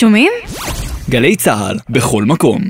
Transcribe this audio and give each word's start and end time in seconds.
שומעים? 0.00 0.32
גלי 1.10 1.36
צה"ל, 1.36 1.76
בכל 1.90 2.24
מקום. 2.24 2.60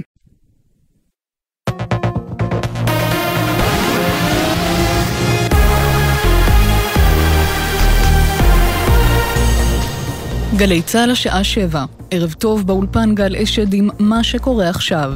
גלי 10.57 10.83
צה"ל 10.83 11.11
השעה 11.11 11.45
שבע, 11.45 11.85
ערב 12.11 12.33
טוב 12.33 12.67
באולפן 12.67 13.15
גל 13.15 13.37
אשד 13.37 13.73
עם 13.73 13.89
מה 13.99 14.25
שקורה 14.25 14.69
עכשיו. 14.69 15.13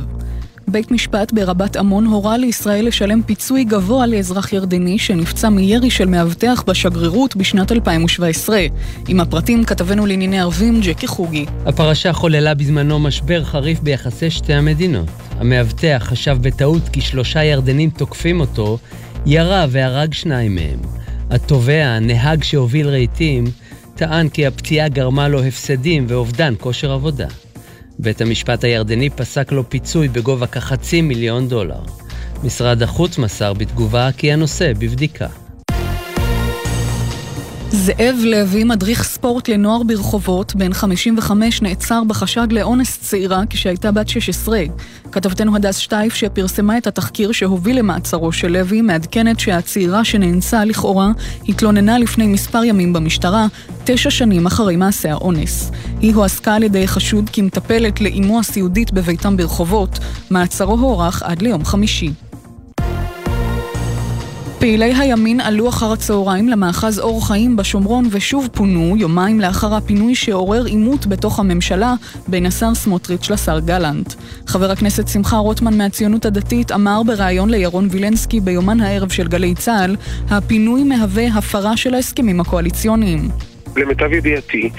בית 0.73 0.91
משפט 0.91 1.33
ברבת 1.33 1.77
עמון 1.77 2.07
הורה 2.07 2.39
לישראל 2.39 2.87
לשלם 2.87 3.23
פיצוי 3.23 3.65
גבוה 3.65 4.07
לאזרח 4.07 4.53
ירדני 4.53 4.99
שנפצע 4.99 5.49
מירי 5.49 5.91
של 5.91 6.09
מאבטח 6.09 6.65
בשגרירות 6.67 7.37
בשנת 7.37 7.73
2017. 7.73 8.61
עם 9.09 9.21
הפרטים 9.21 9.65
כתבנו 9.65 10.07
לענייני 10.07 10.41
ערבים 10.41 10.81
ג'קי 10.81 11.07
חוגי. 11.07 11.47
הפרשה 11.67 12.13
חוללה 12.13 12.55
בזמנו 12.55 12.99
משבר 12.99 13.45
חריף 13.45 13.81
ביחסי 13.81 14.31
שתי 14.31 14.55
המדינות. 14.55 15.09
המאבטח 15.39 16.03
חשב 16.07 16.39
בטעות 16.41 16.89
כי 16.89 17.01
שלושה 17.01 17.45
ירדנים 17.45 17.91
תוקפים 17.91 18.41
אותו, 18.41 18.79
ירה 19.27 19.67
והרג 19.71 20.13
שניים 20.13 20.55
מהם. 20.55 20.79
התובע, 21.31 21.99
נהג 21.99 22.43
שהוביל 22.43 22.89
רהיטים, 22.89 23.45
טען 23.95 24.29
כי 24.29 24.47
הפציעה 24.47 24.89
גרמה 24.89 25.29
לו 25.29 25.43
הפסדים 25.43 26.05
ואובדן 26.09 26.55
כושר 26.59 26.93
עבודה. 26.93 27.27
בית 28.03 28.21
המשפט 28.21 28.65
הירדני 28.65 29.11
פסק 29.11 29.53
לו 29.53 29.71
פיצוי 29.71 30.09
בגובה 30.09 30.47
כחצי 30.47 31.03
מיליון 31.03 31.49
דולר. 31.49 31.81
משרד 32.45 32.83
החוץ 32.83 33.19
מסר 33.19 33.53
בתגובה 33.53 34.09
כי 34.17 34.33
הנושא 34.33 34.73
בבדיקה. 34.73 35.42
זאב 37.85 38.17
לוי, 38.25 38.65
מדריך 38.65 39.03
ספורט 39.05 39.49
לנוער 39.49 39.83
ברחובות, 39.83 40.55
בן 40.55 40.73
55, 40.73 41.63
נעצר 41.63 42.05
בחשד 42.05 42.53
לאונס 42.53 42.99
צעירה 43.01 43.43
כשהייתה 43.51 43.93
בת 43.93 44.09
16. 44.09 44.63
כתבתנו 45.13 45.57
הדס 45.57 45.77
שטייף, 45.77 46.15
שפרסמה 46.15 46.79
את 46.79 46.87
התחקיר 46.87 47.33
שהוביל 47.33 47.79
למעצרו 47.79 48.33
של 48.33 48.53
לוי, 48.53 48.81
מעדכנת 48.81 49.41
שהצעירה 49.41 50.05
שנאנסה 50.05 50.65
לכאורה 50.65 51.11
התלוננה 51.49 51.99
לפני 51.99 52.27
מספר 52.27 52.65
ימים 52.65 52.93
במשטרה, 52.93 53.47
תשע 53.85 54.11
שנים 54.11 54.47
אחרי 54.47 54.77
מעשה 54.77 55.13
האונס. 55.13 55.71
היא 56.01 56.15
הועסקה 56.15 56.55
על 56.55 56.63
ידי 56.63 56.89
חשוד 56.89 57.31
כמטפלת 57.33 58.01
לאימו 58.01 58.41
הסיעודית 58.41 58.93
בביתם 58.93 59.37
ברחובות. 59.37 59.99
מעצרו 60.31 60.75
הוארך 60.75 61.23
עד 61.23 61.43
ליום 61.43 61.65
חמישי. 61.65 62.13
פעילי 64.63 64.95
הימין 64.95 65.41
עלו 65.41 65.69
אחר 65.69 65.93
הצהריים 65.93 66.49
למאחז 66.49 66.99
אור 66.99 67.27
חיים 67.27 67.57
בשומרון 67.57 68.09
ושוב 68.11 68.49
פונו 68.53 68.97
יומיים 68.97 69.41
לאחר 69.41 69.75
הפינוי 69.75 70.15
שעורר 70.15 70.65
עימות 70.65 71.07
בתוך 71.07 71.39
הממשלה 71.39 71.95
בין 72.29 72.47
השר 72.47 72.75
סמוטריץ' 72.75 73.31
לשר 73.31 73.59
גלנט. 73.59 74.15
חבר 74.47 74.71
הכנסת 74.71 75.09
שמחה 75.09 75.37
רוטמן 75.37 75.79
מהציונות 75.79 76.25
הדתית 76.25 76.73
אמר 76.73 77.03
בריאיון 77.03 77.51
לירון 77.51 77.89
וילנסקי 77.91 78.41
ביומן 78.41 78.81
הערב 78.81 79.09
של 79.09 79.29
גלי 79.29 79.55
צה"ל, 79.55 79.97
הפינוי 80.31 80.85
מהווה 80.85 81.27
הפרה 81.27 81.77
של 81.77 81.95
ההסכמים 81.95 82.41
הקואליציוניים. 82.41 83.52
למיטב 83.77 84.13
ידיעתי, 84.13 84.71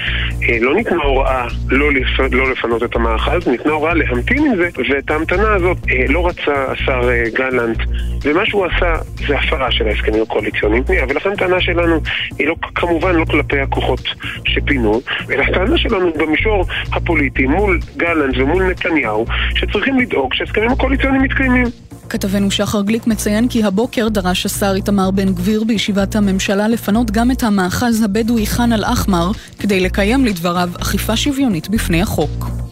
אה, 0.49 0.57
לא 0.61 0.75
ניתנה 0.75 1.03
הוראה 1.03 1.47
לא, 1.67 1.91
לפ... 1.91 2.19
לא 2.31 2.51
לפנות 2.51 2.83
את 2.83 2.95
המאחז, 2.95 3.47
ניתנה 3.47 3.71
הוראה 3.71 3.93
להמתין 3.93 4.45
עם 4.45 4.55
זה, 4.55 4.69
ואת 4.89 5.11
ההמתנה 5.11 5.53
הזאת 5.53 5.77
אה, 5.89 6.05
לא 6.09 6.27
רצה 6.27 6.65
השר 6.71 7.09
אה, 7.09 7.23
גלנט, 7.33 7.77
ומה 8.23 8.45
שהוא 8.45 8.65
עשה 8.65 8.95
זה 9.27 9.37
הפרה 9.37 9.71
של 9.71 9.87
ההסכמים 9.87 10.21
הקואליציוניים, 10.21 10.83
ולכן 11.09 11.31
הטענה 11.31 11.61
שלנו 11.61 11.99
היא 12.39 12.47
לא, 12.47 12.55
כמובן 12.75 13.15
לא 13.15 13.25
כלפי 13.25 13.59
הכוחות 13.59 14.03
שפינו, 14.47 15.01
אלא 15.31 15.43
הטענה 15.43 15.77
שלנו 15.77 16.13
במישור 16.13 16.65
הפוליטי 16.93 17.45
מול 17.45 17.79
גלנט 17.97 18.37
ומול 18.37 18.63
נתניהו, 18.63 19.25
שצריכים 19.55 19.99
לדאוג 19.99 20.33
שההסכמים 20.33 20.71
הקואליציוניים 20.71 21.21
מתקיימים. 21.21 21.65
כתבנו 22.13 22.51
שחר 22.51 22.81
גליק 22.81 23.07
מציין 23.07 23.47
כי 23.47 23.63
הבוקר 23.63 24.07
דרש 24.09 24.45
השר 24.45 24.73
איתמר 24.75 25.11
בן 25.11 25.33
גביר 25.33 25.63
בישיבת 25.63 26.15
הממשלה 26.15 26.67
לפנות 26.67 27.11
גם 27.11 27.31
את 27.31 27.43
המאחז 27.43 28.01
הבדואי 28.01 28.45
ח'אן 28.45 28.73
אל-אחמר 28.73 29.31
כדי 29.59 29.79
לקיים 29.79 30.25
לדבריו 30.25 30.69
אכיפה 30.81 31.17
שוויונית 31.17 31.69
בפני 31.69 32.01
החוק. 32.01 32.62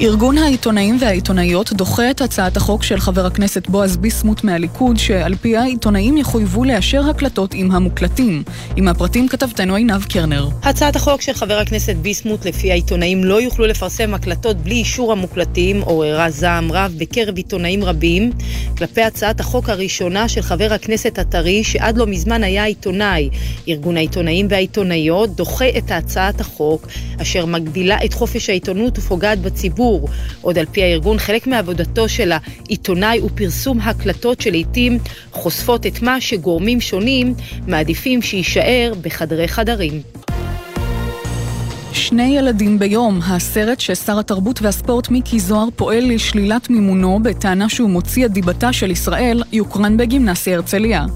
ארגון 0.00 0.38
העיתונאים 0.38 0.96
והעיתונאיות 1.00 1.72
דוחה 1.72 2.10
את 2.10 2.20
הצעת 2.20 2.56
החוק 2.56 2.82
של 2.82 3.00
חבר 3.00 3.26
הכנסת 3.26 3.68
בועז 3.68 3.96
ביסמוט 3.96 4.44
מהליכוד, 4.44 4.96
שעל 4.96 5.34
פיה 5.34 5.64
עיתונאים 5.64 6.16
יחויבו 6.16 6.64
לאשר 6.64 7.10
הקלטות 7.10 7.54
עם 7.54 7.70
המוקלטים. 7.70 8.42
עם 8.76 8.88
הפרטים 8.88 9.28
כתבתנו 9.28 9.74
עינב 9.74 10.04
קרנר. 10.04 10.48
הצעת 10.62 10.96
החוק 10.96 11.20
של 11.20 11.32
חבר 11.32 11.58
הכנסת 11.58 11.96
ביסמוט, 11.96 12.44
לפי 12.46 12.70
העיתונאים 12.70 13.24
לא 13.24 13.40
יוכלו 13.40 13.66
לפרסם 13.66 14.14
הקלטות 14.14 14.56
בלי 14.56 14.74
אישור 14.74 15.12
המוקלטים, 15.12 15.80
עוררה 15.80 16.30
זעם 16.30 16.72
רב 16.72 16.94
בקרב 16.98 17.36
עיתונאים 17.36 17.84
רבים, 17.84 18.32
כלפי 18.78 19.02
הצעת 19.02 19.40
החוק 19.40 19.68
הראשונה 19.68 20.28
של 20.28 20.42
חבר 20.42 20.72
הכנסת 20.72 21.18
הטרי, 21.18 21.64
שעד 21.64 21.96
לא 21.96 22.06
מזמן 22.06 22.44
היה 22.44 22.64
עיתונאי. 22.64 23.30
ארגון 23.68 23.96
העיתונאים 23.96 24.46
והעיתונאיות 24.50 25.36
דוחה 25.36 25.68
את 25.78 25.90
הצעת 25.90 26.40
החוק, 26.40 26.86
אשר 27.22 27.46
מגבילה 27.46 27.96
את 28.04 28.14
חופש 28.14 28.50
העיתונות 28.50 28.98
ופוגעת 28.98 29.38
בציבור. 29.40 29.85
הציבור. 29.86 30.08
עוד 30.42 30.58
על 30.58 30.66
פי 30.72 30.82
הארגון, 30.82 31.18
חלק 31.18 31.46
מעבודתו 31.46 32.08
של 32.08 32.32
העיתונאי 32.32 33.18
הוא 33.18 33.30
פרסום 33.34 33.80
הקלטות 33.80 34.40
שלעיתים 34.40 34.98
חושפות 35.32 35.86
את 35.86 36.02
מה 36.02 36.20
שגורמים 36.20 36.80
שונים 36.80 37.34
מעדיפים 37.66 38.22
שיישאר 38.22 38.92
בחדרי 39.02 39.48
חדרים. 39.48 40.02
שני 41.92 42.36
ילדים 42.38 42.78
ביום, 42.78 43.20
הסרט 43.22 43.80
ששר 43.80 44.18
התרבות 44.18 44.62
והספורט 44.62 45.10
מיקי 45.10 45.40
זוהר 45.40 45.68
פועל 45.76 46.14
לשלילת 46.14 46.70
מימונו 46.70 47.18
בטענה 47.22 47.68
שהוא 47.68 47.90
מוציא 47.90 48.26
את 48.26 48.30
דיבתה 48.30 48.72
של 48.72 48.90
ישראל, 48.90 49.42
יוקרן 49.52 49.96
בגימנסיה 49.96 50.56
הרצליה. 50.56 51.06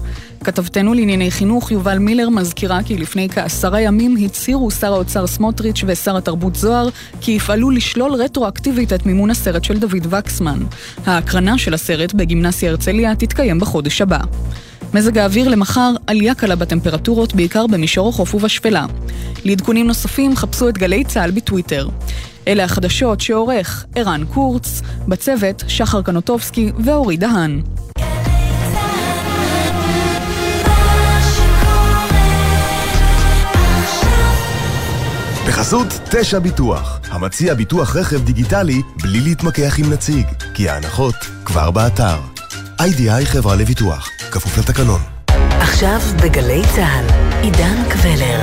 כתבתנו 0.43 0.93
לענייני 0.93 1.31
חינוך 1.31 1.71
יובל 1.71 1.97
מילר 1.97 2.29
מזכירה 2.29 2.83
כי 2.83 2.97
לפני 2.97 3.29
כעשרה 3.29 3.81
ימים 3.81 4.17
הצהירו 4.25 4.71
שר 4.71 4.93
האוצר 4.93 5.27
סמוטריץ' 5.27 5.83
ושר 5.87 6.17
התרבות 6.17 6.55
זוהר 6.55 6.89
כי 7.21 7.31
יפעלו 7.31 7.71
לשלול 7.71 8.13
רטרואקטיבית 8.13 8.93
את 8.93 9.05
מימון 9.05 9.29
הסרט 9.29 9.63
של 9.63 9.79
דוד 9.79 10.07
וקסמן. 10.09 10.59
ההקרנה 11.05 11.57
של 11.57 11.73
הסרט 11.73 12.13
בגימנסיה 12.13 12.69
הרצליה 12.69 13.15
תתקיים 13.15 13.59
בחודש 13.59 14.01
הבא. 14.01 14.19
מזג 14.93 15.17
האוויר 15.17 15.49
למחר, 15.49 15.93
עלייה 16.07 16.35
קלה 16.35 16.55
בטמפרטורות, 16.55 17.35
בעיקר 17.35 17.67
במישור 17.67 18.09
החוף 18.09 18.35
ובשפלה. 18.35 18.85
לעדכונים 19.45 19.87
נוספים, 19.87 20.35
חפשו 20.35 20.69
את 20.69 20.77
גלי 20.77 21.03
צה"ל 21.03 21.31
בטוויטר. 21.31 21.89
אלה 22.47 22.63
החדשות 22.63 23.21
שעורך 23.21 23.85
ערן 23.95 24.23
קורץ, 24.33 24.81
בצוות 25.07 25.63
שחר 25.67 26.01
קנוטובסקי 26.01 26.71
ואורי 26.79 27.17
דהן. 27.17 27.61
בחסות 35.51 35.87
תשע 36.11 36.39
ביטוח, 36.39 36.99
המציע 37.09 37.53
ביטוח 37.53 37.95
רכב 37.95 38.23
דיגיטלי 38.23 38.81
בלי 39.01 39.19
להתמקח 39.19 39.79
עם 39.79 39.93
נציג, 39.93 40.25
כי 40.53 40.69
ההנחות 40.69 41.15
כבר 41.45 41.71
באתר. 41.71 42.15
איי-די-איי 42.79 43.25
חברה 43.25 43.55
לביטוח, 43.55 44.09
כפוף 44.31 44.57
לתקנון. 44.57 45.01
עכשיו 45.59 45.99
בגלי 46.23 46.61
צה"ל, 46.75 47.05
עידן 47.41 47.89
קבלר. 47.89 48.41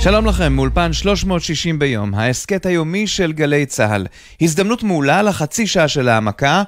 שלום 0.00 0.26
לכם, 0.26 0.52
מאולפן 0.52 0.92
360 0.92 1.78
ביום, 1.78 2.14
ההסכת 2.14 2.66
היומי 2.66 3.06
של 3.06 3.32
גלי 3.32 3.66
צה"ל. 3.66 4.06
הזדמנות 4.40 4.82
מעולה 4.82 5.22
לחצי 5.22 5.66
שעה 5.66 5.88
של 5.88 6.08
העמקה, 6.08 6.62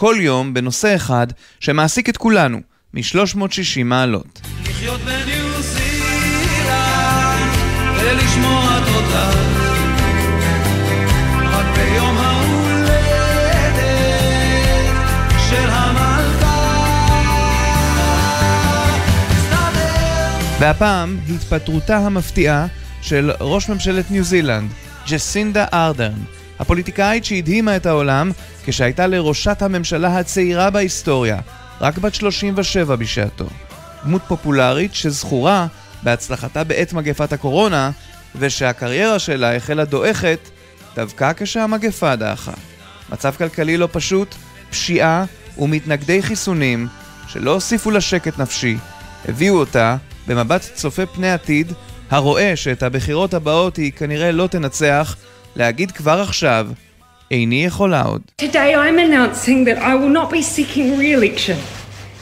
כל 0.00 0.16
יום 0.20 0.54
בנושא 0.54 0.96
אחד 0.96 1.26
שמעסיק 1.60 2.08
את 2.08 2.16
כולנו, 2.16 2.60
מ-360 2.94 3.84
מעלות. 3.84 4.40
לחיות 4.62 5.00
בניו 5.00 5.62
זילנד 5.62 7.52
ולשמוע 8.00 8.78
תודה 8.86 9.30
רק 11.44 11.66
ביום 11.76 12.16
ההולדת 12.16 13.80
של 15.50 15.68
המלכה 15.70 16.88
והפעם 20.60 21.18
התפטרותה 21.34 21.98
המפתיעה 21.98 22.66
של 23.02 23.30
ראש 23.40 23.68
ממשלת 23.68 24.10
ניו 24.10 24.24
זילנד, 24.24 24.70
ג'סינדה 25.08 25.66
ארדרן, 25.72 26.18
הפוליטיקאית 26.58 27.24
שהדהימה 27.24 27.76
את 27.76 27.86
העולם 27.86 28.30
כשהייתה 28.68 29.06
לראשת 29.06 29.62
הממשלה 29.62 30.18
הצעירה 30.18 30.70
בהיסטוריה, 30.70 31.38
רק 31.80 31.98
בת 31.98 32.14
37 32.14 32.96
בשעתו. 32.96 33.46
דמות 34.04 34.22
פופולרית 34.28 34.94
שזכורה 34.94 35.66
בהצלחתה 36.02 36.64
בעת 36.64 36.92
מגפת 36.92 37.32
הקורונה, 37.32 37.90
ושהקריירה 38.36 39.18
שלה 39.18 39.56
החלה 39.56 39.84
דועכת 39.84 40.38
דווקא 40.96 41.32
כשהמגפה 41.36 42.16
דעכה. 42.16 42.52
מצב 43.12 43.34
כלכלי 43.38 43.76
לא 43.76 43.88
פשוט, 43.92 44.34
פשיעה 44.70 45.24
ומתנגדי 45.58 46.22
חיסונים 46.22 46.86
שלא 47.28 47.50
הוסיפו 47.50 47.90
לה 47.90 48.00
שקט 48.00 48.38
נפשי, 48.38 48.76
הביאו 49.28 49.58
אותה, 49.58 49.96
במבט 50.26 50.62
צופה 50.74 51.06
פני 51.06 51.30
עתיד, 51.30 51.72
הרואה 52.10 52.56
שאת 52.56 52.82
הבחירות 52.82 53.34
הבאות 53.34 53.76
היא 53.76 53.92
כנראה 53.92 54.32
לא 54.32 54.46
תנצח, 54.46 55.16
להגיד 55.56 55.90
כבר 55.90 56.20
עכשיו, 56.20 56.66
איני 57.30 57.64
יכולה 57.64 58.02
עוד. 58.02 58.22
Today 58.42 58.74
I'm 58.74 58.98
announcing 58.98 59.64
that 59.64 59.78
I 59.78 59.94
will 59.94 60.14
not 60.18 60.30
be 60.30 60.42
seeking 60.42 60.98
re-election 60.98 61.58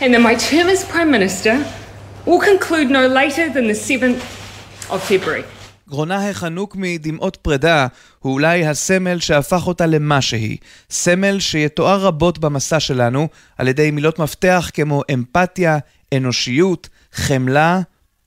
and 0.00 0.14
that 0.14 0.20
my 0.20 0.34
term 0.34 0.66
as 0.68 0.84
Prime 0.92 1.10
Minister 1.10 1.54
will 2.26 2.40
conclude 2.40 2.88
no 2.90 3.06
later 3.20 3.46
than 3.54 3.66
the 3.72 3.78
7th 3.88 4.22
of 4.90 5.00
February. 5.02 5.44
גרונה 5.88 6.30
החנוק 6.30 6.76
מדמעות 6.78 7.36
פרידה 7.36 7.86
הוא 8.18 8.32
אולי 8.32 8.66
הסמל 8.66 9.20
שהפך 9.20 9.66
אותה 9.66 9.86
למה 9.86 10.20
שהיא. 10.20 10.58
סמל 10.90 11.40
שיתואר 11.40 12.00
רבות 12.00 12.38
במסע 12.38 12.80
שלנו 12.80 13.28
על 13.58 13.68
ידי 13.68 13.90
מילות 13.90 14.18
מפתח 14.18 14.70
כמו 14.74 15.02
אמפתיה, 15.14 15.78
אנושיות, 16.14 16.88
חמלה 17.12 17.80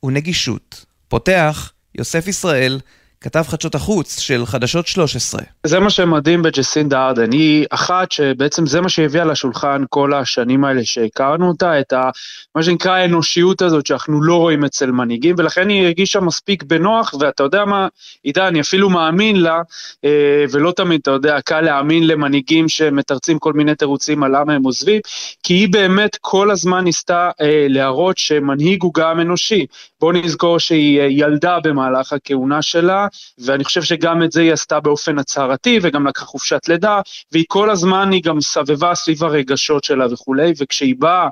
ונגישות. 0.04 0.86
פותח, 1.08 1.72
יוסף 1.96 2.28
ישראל, 2.28 2.80
כתב 3.24 3.44
חדשות 3.48 3.76
החוץ 3.76 4.20
של 4.20 4.46
חדשות 4.46 4.88
13. 4.88 5.42
זה 5.66 5.80
מה 5.80 5.90
שמדהים 5.90 6.42
בג'סינדה 6.42 7.08
ארדן, 7.08 7.32
היא 7.32 7.66
אחת 7.70 8.12
שבעצם 8.12 8.66
זה 8.66 8.82
מה 8.82 8.90
שהביאה 8.90 9.26
לשולחן 9.26 9.84
כל 9.90 10.14
השנים 10.14 10.66
האלה 10.66 10.86
שהכרנו 10.86 11.48
אותה, 11.48 11.80
את 11.80 11.94
ה, 11.94 12.10
מה 12.56 12.64
שנקרא 12.64 12.92
האנושיות 12.92 13.62
הזאת 13.62 13.86
שאנחנו 13.86 14.22
לא 14.22 14.36
רואים 14.36 14.66
אצל 14.66 14.92
מנהיגים, 14.92 15.36
ולכן 15.38 15.70
היא 15.70 15.84
הרגישה 15.84 16.20
מספיק 16.20 16.64
בנוח, 16.64 17.14
ואתה 17.20 17.44
יודע 17.44 17.66
מה, 17.66 17.88
עידן, 18.24 18.44
אני 18.44 18.62
אפילו 18.62 18.90
מאמין 18.90 19.42
לה, 19.42 19.62
אה, 20.06 20.46
ולא 20.52 20.72
תמיד, 20.72 21.00
אתה 21.02 21.12
יודע, 21.12 21.42
קל 21.42 21.62
להאמין 21.62 22.08
למנהיגים 22.08 22.70
שמתרצים 22.70 23.40
כל 23.40 23.54
מיני 23.54 23.76
תירוצים 23.76 24.24
על 24.24 24.40
למה 24.40 24.54
הם 24.54 24.64
עוזבים, 24.64 25.02
כי 25.44 25.54
היא 25.54 25.68
באמת 25.72 26.18
כל 26.22 26.52
הזמן 26.52 26.84
ניסתה 26.84 27.30
אה, 27.42 27.66
להראות 27.70 28.18
שמנהיג 28.18 28.84
הוא 28.84 28.94
גם 28.94 29.20
אנושי. 29.20 29.66
בואו 30.02 30.12
נזכור 30.12 30.60
שהיא 30.60 31.00
אה, 31.00 31.06
ילדה 31.10 31.60
במהלך 31.64 32.14
הכהונה 32.14 32.62
שלה, 32.62 33.08
ואני 33.46 33.64
חושב 33.64 33.84
שגם 33.84 34.24
את 34.24 34.32
זה 34.32 34.42
היא 34.42 34.54
עשתה 34.54 34.80
באופן 34.80 35.20
הצהרתי, 35.20 35.80
וגם 35.82 36.08
לקחה 36.08 36.26
חופשת 36.26 36.68
לידה, 36.68 37.02
והיא 37.32 37.46
כל 37.48 37.70
הזמן, 37.70 38.12
היא 38.12 38.24
גם 38.24 38.42
סבבה 38.42 38.96
סביב 38.96 39.24
הרגשות 39.24 39.84
שלה 39.84 40.14
וכולי, 40.14 40.54
וכשהיא 40.58 40.96
באה 41.00 41.30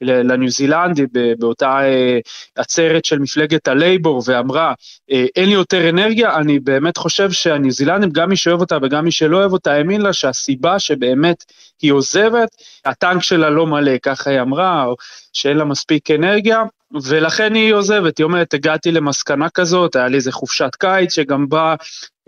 לניו 0.00 0.50
זילנדי 0.50 1.06
באותה 1.38 1.80
אה, 1.82 2.18
עצרת 2.56 3.04
של 3.04 3.18
מפלגת 3.18 3.68
הלייבור 3.68 4.22
ואמרה 4.26 4.74
אה, 5.10 5.26
אין 5.36 5.48
לי 5.48 5.54
יותר 5.54 5.90
אנרגיה, 5.90 6.36
אני 6.36 6.60
באמת 6.60 6.96
חושב 6.96 7.30
שהניו 7.30 7.70
זילנדים, 7.70 8.10
גם 8.10 8.28
מי 8.28 8.36
שאוהב 8.36 8.60
אותה 8.60 8.78
וגם 8.82 9.04
מי 9.04 9.12
שלא 9.12 9.36
אוהב 9.36 9.52
אותה, 9.52 9.72
האמין 9.72 10.00
לה 10.00 10.12
שהסיבה 10.12 10.78
שבאמת 10.78 11.44
היא 11.82 11.92
עוזבת, 11.92 12.48
הטנק 12.84 13.22
שלה 13.22 13.50
לא 13.50 13.66
מלא, 13.66 13.98
ככה 14.02 14.30
היא 14.30 14.40
אמרה, 14.40 14.84
או 14.84 14.96
שאין 15.32 15.56
לה 15.56 15.64
מספיק 15.64 16.10
אנרגיה, 16.10 16.62
ולכן 17.02 17.54
היא 17.54 17.74
עוזבת, 17.74 18.18
היא 18.18 18.24
אומרת, 18.24 18.54
הגעתי 18.54 18.92
למסקנה 18.92 19.50
כזאת, 19.50 19.96
היה 19.96 20.08
לי 20.08 20.16
איזה 20.16 20.32
חופשת 20.32 20.70
קיץ 20.74 21.12
שגם 21.14 21.48
בה 21.48 21.74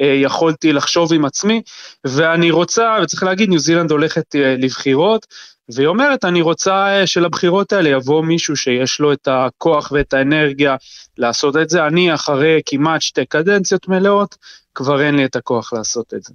אה, 0.01 0.07
יכולתי 0.23 0.73
לחשוב 0.73 1.13
עם 1.13 1.25
עצמי, 1.25 1.63
ואני 2.07 2.51
רוצה, 2.51 2.97
וצריך 3.03 3.23
להגיד, 3.23 3.49
ניו 3.49 3.59
זילנד 3.59 3.91
הולכת 3.91 4.35
אה, 4.35 4.57
לבחירות, 4.59 5.27
והיא 5.75 5.87
אומרת, 5.87 6.25
אני 6.25 6.43
רוצה 6.43 7.01
אה, 7.01 7.07
שלבחירות 7.07 7.73
האלה 7.73 7.89
יבוא 7.89 8.25
מישהו 8.25 8.57
שיש 8.57 9.01
לו 9.01 9.13
את 9.13 9.29
הכוח 9.31 9.93
ואת 9.93 10.15
האנרגיה 10.15 10.77
לעשות 11.19 11.57
את 11.57 11.71
זה. 11.71 11.87
אני, 11.87 12.15
אחרי 12.15 12.61
כמעט 12.67 13.01
שתי 13.01 13.27
קדנציות 13.27 13.89
מלאות, 13.89 14.37
כבר 14.75 15.03
אין 15.03 15.17
לי 15.17 15.25
את 15.25 15.37
הכוח 15.37 15.73
לעשות 15.73 16.15
את 16.15 16.23
זה. 16.23 16.35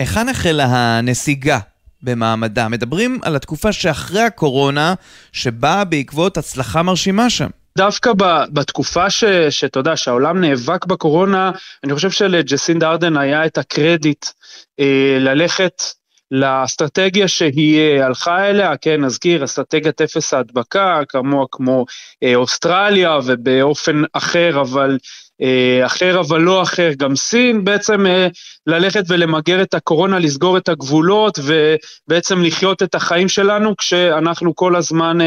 היכן 0.00 0.28
החלה 0.28 0.64
הנסיגה 0.64 1.58
במעמדה? 2.02 2.68
מדברים 2.68 3.20
על 3.22 3.36
התקופה 3.36 3.72
שאחרי 3.72 4.22
הקורונה, 4.22 4.94
שבאה 5.32 5.84
בעקבות 5.84 6.36
הצלחה 6.36 6.82
מרשימה 6.82 7.30
שם. 7.30 7.48
דווקא 7.76 8.12
בתקופה 8.52 9.10
שאתה 9.50 9.80
יודע, 9.80 9.96
שהעולם 9.96 10.40
נאבק 10.40 10.84
בקורונה, 10.84 11.50
אני 11.84 11.94
חושב 11.94 12.10
שלג'סינד 12.10 12.84
ארדן 12.84 13.16
היה 13.16 13.46
את 13.46 13.58
הקרדיט 13.58 14.26
אה, 14.80 15.16
ללכת 15.20 15.82
לאסטרטגיה 16.30 17.28
שהיא 17.28 17.80
אה, 17.80 18.06
הלכה 18.06 18.50
אליה, 18.50 18.76
כן, 18.76 19.04
נזכיר, 19.04 19.44
אסטרטגיית 19.44 20.00
אפס 20.00 20.34
ההדבקה, 20.34 21.00
כמוה 21.08 21.46
כמו 21.52 21.84
אה, 22.22 22.34
אוסטרליה 22.34 23.18
ובאופן 23.24 24.02
אחר, 24.12 24.60
אבל 24.60 24.98
אחר 25.86 26.20
אבל 26.20 26.40
לא 26.40 26.62
אחר, 26.62 26.90
גם 26.96 27.16
סין, 27.16 27.64
בעצם 27.64 28.04
ללכת 28.66 29.04
ולמגר 29.08 29.62
את 29.62 29.74
הקורונה, 29.74 30.18
לסגור 30.18 30.56
את 30.56 30.68
הגבולות 30.68 31.38
ובעצם 31.42 32.42
לחיות 32.42 32.82
את 32.82 32.94
החיים 32.94 33.28
שלנו 33.28 33.76
כשאנחנו 33.76 34.54
כל 34.54 34.76
הזמן 34.76 35.18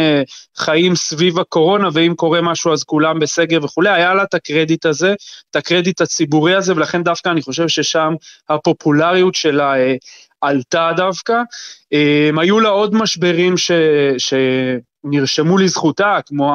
חיים 0.57 0.95
סביב 0.95 1.39
הקורונה 1.39 1.89
ואם 1.93 2.13
קורה 2.15 2.41
משהו 2.41 2.73
אז 2.73 2.83
כולם 2.83 3.19
בסגר 3.19 3.59
וכולי, 3.63 3.89
היה 3.89 4.13
לה 4.13 4.23
את 4.23 4.33
הקרדיט 4.33 4.85
הזה, 4.85 5.13
את 5.51 5.55
הקרדיט 5.55 6.01
הציבורי 6.01 6.55
הזה 6.55 6.75
ולכן 6.75 7.03
דווקא 7.03 7.29
אני 7.29 7.41
חושב 7.41 7.67
ששם 7.67 8.13
הפופולריות 8.49 9.35
שלה 9.35 9.73
עלתה 10.41 10.91
דווקא. 10.97 11.41
היו 12.37 12.59
לה 12.59 12.69
עוד 12.69 12.95
משברים 12.95 13.57
ש, 13.57 13.71
שנרשמו 14.17 15.57
לזכותה, 15.57 16.19
כמו 16.25 16.53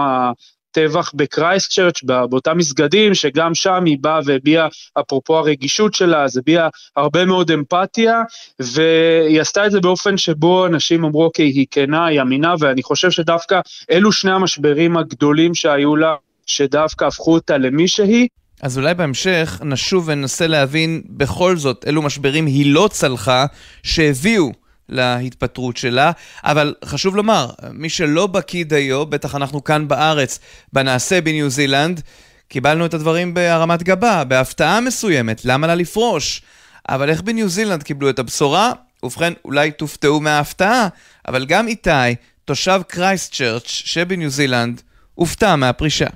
הטבח 0.78 1.12
בקרייסט 1.14 1.72
צ'רץ', 1.72 2.02
באותם 2.02 2.58
מסגדים, 2.58 3.14
שגם 3.14 3.54
שם 3.54 3.84
היא 3.84 3.98
באה 4.00 4.20
והביעה, 4.24 4.68
אפרופו 5.00 5.38
הרגישות 5.38 5.94
שלה, 5.94 6.22
אז 6.22 6.36
הביעה 6.36 6.68
הרבה 6.96 7.24
מאוד 7.24 7.50
אמפתיה, 7.50 8.22
והיא 8.58 9.40
עשתה 9.40 9.66
את 9.66 9.70
זה 9.70 9.80
באופן 9.80 10.16
שבו 10.16 10.66
אנשים 10.66 11.04
אמרו, 11.04 11.24
אוקיי, 11.24 11.46
היא 11.46 11.66
כנה, 11.70 12.06
היא 12.06 12.20
אמינה, 12.20 12.54
ואני 12.58 12.82
חושב 12.82 13.10
שדווקא 13.10 13.60
אלו 13.90 14.12
שני 14.12 14.32
המשברים 14.32 14.96
הגדולים 14.96 15.54
שהיו 15.54 15.96
לה, 15.96 16.14
שדווקא 16.46 17.04
הפכו 17.04 17.34
אותה 17.34 17.58
למי 17.58 17.88
שהיא. 17.88 18.28
אז 18.62 18.78
אולי 18.78 18.94
בהמשך 18.94 19.60
נשוב 19.64 20.08
וננסה 20.08 20.46
להבין 20.46 21.02
בכל 21.08 21.56
זאת 21.56 21.84
אילו 21.86 22.02
משברים 22.02 22.46
היא 22.46 22.74
לא 22.74 22.88
צלחה, 22.92 23.46
שהביאו 23.82 24.52
להתפטרות 24.88 25.76
שלה, 25.76 26.12
אבל 26.44 26.74
חשוב 26.84 27.16
לומר, 27.16 27.50
מי 27.72 27.88
שלא 27.88 28.26
בקיא 28.26 28.64
דיו, 28.64 29.06
בטח 29.06 29.34
אנחנו 29.34 29.64
כאן 29.64 29.88
בארץ, 29.88 30.38
בנעשה 30.72 31.20
בניו 31.20 31.50
זילנד, 31.50 32.00
קיבלנו 32.48 32.86
את 32.86 32.94
הדברים 32.94 33.34
בהרמת 33.34 33.82
גבה, 33.82 34.24
בהפתעה 34.24 34.80
מסוימת, 34.80 35.44
למה 35.44 35.66
לה 35.66 35.74
לפרוש? 35.74 36.42
אבל 36.88 37.10
איך 37.10 37.22
בניו 37.22 37.48
זילנד 37.48 37.82
קיבלו 37.82 38.10
את 38.10 38.18
הבשורה? 38.18 38.72
ובכן, 39.02 39.32
אולי 39.44 39.70
תופתעו 39.70 40.20
מההפתעה, 40.20 40.88
אבל 41.28 41.46
גם 41.46 41.68
איתי, 41.68 42.14
תושב 42.44 42.80
קרייסט 42.88 43.34
צ'רץ' 43.34 43.66
שבניו 43.66 44.30
זילנד, 44.30 44.82
הופתע 45.14 45.56
מהפרישה. 45.56 46.06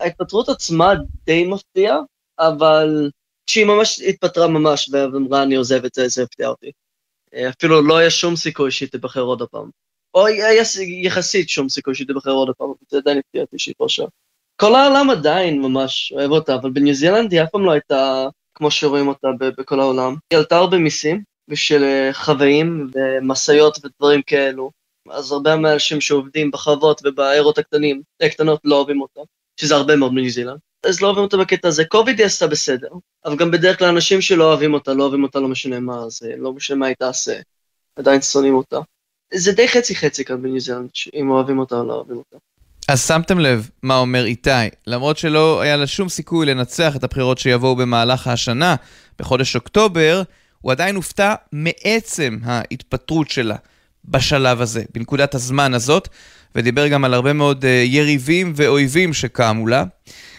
ההתפטרות 0.00 0.48
עצמה 0.48 0.94
די 1.26 1.44
מפתיעה, 1.44 1.96
אבל 2.38 3.10
כשהיא 3.46 3.64
ממש 3.64 4.00
התפטרה 4.00 4.48
ממש 4.48 4.90
ואמרה 4.92 5.42
אני 5.42 5.54
עוזבת 5.54 5.94
זה, 5.94 6.08
זה 6.08 6.22
הפתיע 6.22 6.48
אותי. 6.48 6.70
אה, 7.34 7.48
אפילו 7.48 7.82
לא 7.82 7.96
היה 7.96 8.10
שום 8.10 8.36
סיכוי 8.36 8.70
שהיא 8.70 8.88
תיבחר 8.88 9.20
עוד 9.20 9.42
פעם. 9.42 9.70
או 10.14 10.26
היה 10.26 10.62
יחסית 11.02 11.48
שום 11.48 11.68
סיכוי 11.68 11.94
שהיא 11.94 12.06
תיבחר 12.06 12.30
עוד 12.30 12.50
פעם, 12.58 12.72
זה 12.88 12.98
עדיין 12.98 13.18
הפתיע 13.18 13.42
אותי 13.42 13.58
שהיא 13.58 13.74
פרשה. 13.78 14.04
כל 14.56 14.74
העולם 14.74 15.10
עדיין 15.10 15.62
ממש 15.62 16.12
אוהב 16.12 16.30
אותה, 16.30 16.54
אבל 16.54 16.70
בניו 16.70 16.94
זילנד 16.94 17.32
היא 17.32 17.42
אף 17.42 17.50
פעם 17.50 17.64
לא 17.64 17.72
הייתה 17.72 18.26
כמו 18.54 18.70
שרואים 18.70 19.08
אותה 19.08 19.28
בכל 19.40 19.80
העולם. 19.80 20.14
היא 20.30 20.38
עלתה 20.38 20.56
הרבה 20.56 20.78
מיסים 20.78 21.22
בשביל 21.48 21.84
אה, 21.84 22.10
חוואים 22.12 22.90
ומשאיות 22.94 23.78
ודברים 23.84 24.22
כאלו. 24.22 24.70
אז 25.10 25.32
הרבה 25.32 25.56
מהאנשים 25.56 26.00
שעובדים 26.00 26.50
בחוות 26.50 27.00
ובעיירות 27.04 27.58
הקטנים, 27.58 28.02
הקטנות 28.22 28.60
לא 28.64 28.76
אוהבים 28.76 29.00
אותה. 29.00 29.20
שזה 29.60 29.74
הרבה 29.74 29.96
מאוד 29.96 30.12
מניו 30.12 30.30
זילנד. 30.30 30.58
אז 30.82 31.00
לא 31.00 31.06
אוהבים 31.06 31.24
אותה 31.24 31.36
בקטע 31.36 31.68
הזה. 31.68 31.84
קוביד 31.84 32.18
היא 32.18 32.26
עשתה 32.26 32.46
בסדר, 32.46 32.88
אבל 33.24 33.36
גם 33.36 33.50
בדרך 33.50 33.78
כלל 33.78 33.88
אנשים 33.88 34.20
שלא 34.20 34.44
אוהבים 34.44 34.74
אותה, 34.74 34.92
לא 34.92 35.02
אוהבים 35.02 35.22
אותה 35.22 35.40
לא 35.40 35.48
משנה 35.48 35.80
מה, 35.80 36.08
זה 36.08 36.32
לא 36.38 36.52
משנה 36.52 36.76
מה 36.76 36.86
היא 36.86 36.96
תעשה, 36.98 37.40
עדיין 37.96 38.22
שונאים 38.22 38.54
אותה. 38.54 38.78
זה 39.34 39.52
די 39.52 39.68
חצי 39.68 39.96
חצי 39.96 40.24
כאן 40.24 40.42
בניו 40.42 40.60
זילנד, 40.60 40.90
אם 41.14 41.30
אוהבים 41.30 41.58
אותה 41.58 41.76
או 41.76 41.84
לא 41.84 41.92
אוהבים 41.92 42.16
אותה. 42.16 42.36
אז 42.88 43.06
שמתם 43.06 43.38
לב 43.38 43.70
מה 43.82 43.98
אומר 43.98 44.24
איתי, 44.24 44.50
למרות 44.86 45.18
שלא 45.18 45.60
היה 45.60 45.76
לה 45.76 45.86
שום 45.86 46.08
סיכוי 46.08 46.46
לנצח 46.46 46.96
את 46.96 47.04
הבחירות 47.04 47.38
שיבואו 47.38 47.76
במהלך 47.76 48.26
השנה, 48.26 48.74
בחודש 49.18 49.56
אוקטובר, 49.56 50.22
הוא 50.60 50.72
עדיין 50.72 50.96
הופתע 50.96 51.34
מעצם 51.52 52.38
ההתפטרות 52.44 53.30
שלה 53.30 53.56
בשלב 54.04 54.60
הזה, 54.60 54.82
בנקודת 54.94 55.34
הזמן 55.34 55.74
הזאת, 55.74 56.08
ודיבר 56.54 56.88
גם 56.88 57.04
על 57.04 57.14
הרבה 57.14 57.32
מאוד 57.32 57.64
uh, 57.64 57.66
יריבים 57.66 58.52
ואויבים 58.56 59.12
שקמו 59.12 59.66
לה. 59.66 59.84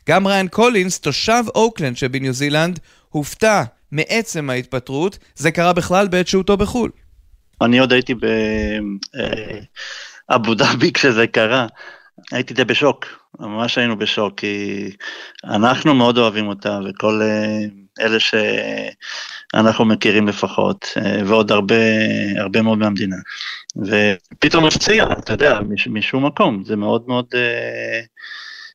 גם 0.10 0.28
ריין 0.28 0.48
קולינס, 0.48 1.00
תושב 1.00 1.44
אוקלנד 1.56 1.98
שבניו 1.98 2.34
זילנד, 2.34 2.80
הופתע 3.10 3.64
מעצם 3.92 4.50
ההתפטרות. 4.50 5.18
זה 5.36 5.52
קרה 5.52 5.74
בכלל 5.74 6.08
בעת 6.08 6.28
שהותו 6.28 6.58
בחו"ל. 6.58 6.92
אני 7.62 7.80
עוד 7.80 7.94
הייתי 7.94 8.14
באבו 10.30 10.56
דאבי 10.56 10.92
כשזה 10.96 11.28
קרה. 11.28 11.68
הייתי 12.32 12.54
די 12.54 12.66
בשוק, 12.66 13.06
ממש 13.40 13.78
היינו 13.78 13.98
בשוק, 13.98 14.40
כי 14.40 14.90
אנחנו 15.44 15.94
מאוד 15.96 16.18
אוהבים 16.18 16.48
אותה, 16.48 16.80
וכל 16.90 17.22
אלה 18.00 18.18
שאנחנו 18.20 19.86
מכירים 19.86 20.28
לפחות, 20.28 20.98
ועוד 21.26 21.52
הרבה, 21.52 21.76
הרבה 22.38 22.62
מאוד 22.62 22.78
מהמדינה. 22.78 23.16
ופתאום 23.78 24.66
הפציע, 24.66 25.06
אתה 25.20 25.34
יודע, 25.34 25.60
מש, 25.70 25.88
משום 25.88 26.26
מקום, 26.26 26.64
זה 26.66 26.76
מאוד 26.76 27.04
מאוד 27.08 27.26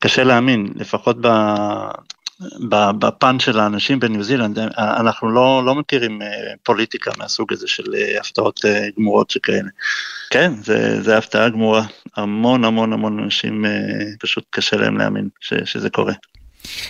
קשה 0.00 0.24
להאמין, 0.24 0.72
לפחות 0.76 1.16
ב... 1.20 1.28
בפן 2.98 3.38
של 3.38 3.60
האנשים 3.60 4.00
בניו 4.00 4.22
זילנד, 4.22 4.58
אנחנו 4.78 5.30
לא, 5.30 5.62
לא 5.66 5.74
מכירים 5.74 6.22
פוליטיקה 6.62 7.10
מהסוג 7.18 7.52
הזה 7.52 7.68
של 7.68 7.94
הפתעות 8.20 8.60
גמורות 8.98 9.30
שכאלה. 9.30 9.68
כן, 10.30 10.52
זה, 10.62 11.02
זה 11.02 11.18
הפתעה 11.18 11.48
גמורה, 11.48 11.82
המון 12.16 12.64
המון 12.64 12.92
המון 12.92 13.18
אנשים 13.18 13.64
פשוט 14.20 14.44
קשה 14.50 14.76
להם 14.76 14.98
להאמין 14.98 15.28
ש, 15.40 15.54
שזה 15.64 15.90
קורה. 15.90 16.12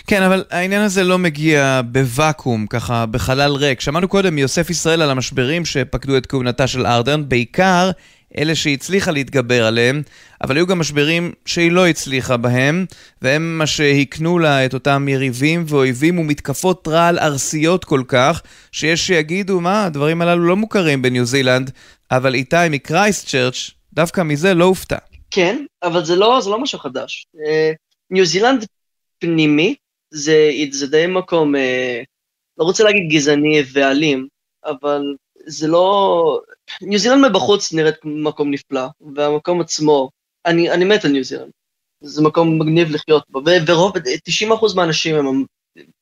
כן, 0.07 0.23
אבל 0.23 0.43
העניין 0.51 0.81
הזה 0.81 1.03
לא 1.03 1.17
מגיע 1.17 1.81
בוואקום, 1.85 2.67
ככה 2.67 3.05
בחלל 3.05 3.51
ריק. 3.51 3.81
שמענו 3.81 4.07
קודם 4.07 4.35
מיוסף 4.35 4.69
ישראל 4.69 5.01
על 5.01 5.09
המשברים 5.09 5.65
שפקדו 5.65 6.17
את 6.17 6.25
כהונתה 6.25 6.67
של 6.67 6.85
ארדרן, 6.85 7.29
בעיקר 7.29 7.91
אלה 8.37 8.55
שהיא 8.55 8.73
הצליחה 8.73 9.11
להתגבר 9.11 9.65
עליהם, 9.65 10.01
אבל 10.43 10.55
היו 10.55 10.67
גם 10.67 10.79
משברים 10.79 11.31
שהיא 11.45 11.71
לא 11.71 11.87
הצליחה 11.87 12.37
בהם, 12.37 12.85
והם 13.21 13.57
מה 13.57 13.67
שהקנו 13.67 14.39
לה 14.39 14.65
את 14.65 14.73
אותם 14.73 15.07
יריבים 15.09 15.65
ואויבים 15.67 16.19
ומתקפות 16.19 16.87
רעל 16.87 17.19
ארסיות 17.19 17.85
כל 17.85 18.03
כך, 18.07 18.41
שיש 18.71 19.07
שיגידו, 19.07 19.61
מה, 19.61 19.85
הדברים 19.85 20.21
הללו 20.21 20.45
לא 20.45 20.55
מוכרים 20.55 21.01
בניו 21.01 21.25
זילנד, 21.25 21.71
אבל 22.11 22.35
איתי 22.35 22.55
מקרייסט 22.69 23.27
צ'רץ', 23.27 23.71
דווקא 23.93 24.21
מזה 24.21 24.53
לא 24.53 24.65
הופתע. 24.65 24.97
כן, 25.31 25.65
אבל 25.83 26.05
זה 26.05 26.15
לא, 26.15 26.39
זה 26.41 26.49
לא 26.49 26.59
משהו 26.59 26.79
חדש. 26.79 27.25
אה, 27.47 27.71
ניו 28.11 28.25
זילנד 28.25 28.65
פנימי, 29.25 29.75
זה, 30.09 30.51
זה 30.71 30.87
די 30.87 31.07
מקום, 31.07 31.55
אה, 31.55 32.01
לא 32.57 32.63
רוצה 32.63 32.83
להגיד 32.83 33.09
גזעני 33.09 33.61
ואלים, 33.73 34.27
אבל 34.65 35.01
זה 35.45 35.67
לא... 35.67 36.41
ניו 36.81 36.99
זילנד 36.99 37.27
מבחוץ 37.29 37.73
נראית 37.73 37.95
מקום 38.03 38.51
נפלא, 38.51 38.87
והמקום 39.15 39.61
עצמו, 39.61 40.09
אני, 40.45 40.71
אני 40.71 40.85
מת 40.85 41.05
על 41.05 41.11
ניו 41.11 41.23
זילנד. 41.23 41.51
זה 42.01 42.21
מקום 42.21 42.59
מגניב 42.59 42.91
לחיות 42.91 43.23
בו, 43.29 43.41
ורוב, 43.67 43.93
90% 43.97 44.75
מהאנשים 44.75 45.15
הם 45.15 45.45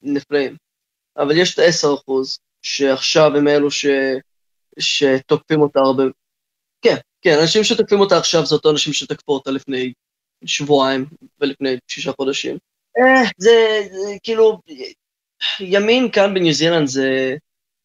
נפלאים. 0.02 0.56
אבל 1.18 1.38
יש 1.38 1.54
את 1.54 1.60
ה-10% 1.60 2.12
שעכשיו 2.62 3.38
הם 3.38 3.48
אלו 3.48 3.72
ש, 3.72 3.86
שתוקפים 4.80 5.62
אותה 5.62 5.80
הרבה. 5.80 6.04
כן, 6.82 6.96
כן, 7.22 7.40
אנשים 7.42 7.64
שתוקפים 7.64 8.00
אותה 8.00 8.18
עכשיו 8.18 8.46
זה 8.46 8.56
אותו 8.56 8.72
אנשים 8.72 8.94
שתקפו 8.94 9.34
אותה 9.34 9.52
לפני 9.52 9.94
שבועיים 10.46 11.06
ולפני 11.40 11.78
שישה 11.88 12.12
חודשים. 12.12 12.58
אה, 13.00 13.30
זה, 13.38 13.52
כאילו, 14.24 14.60
ימין 15.60 16.12
כאן 16.12 16.34
בניו 16.34 16.54
זילנד 16.54 16.88
זה, 16.88 17.36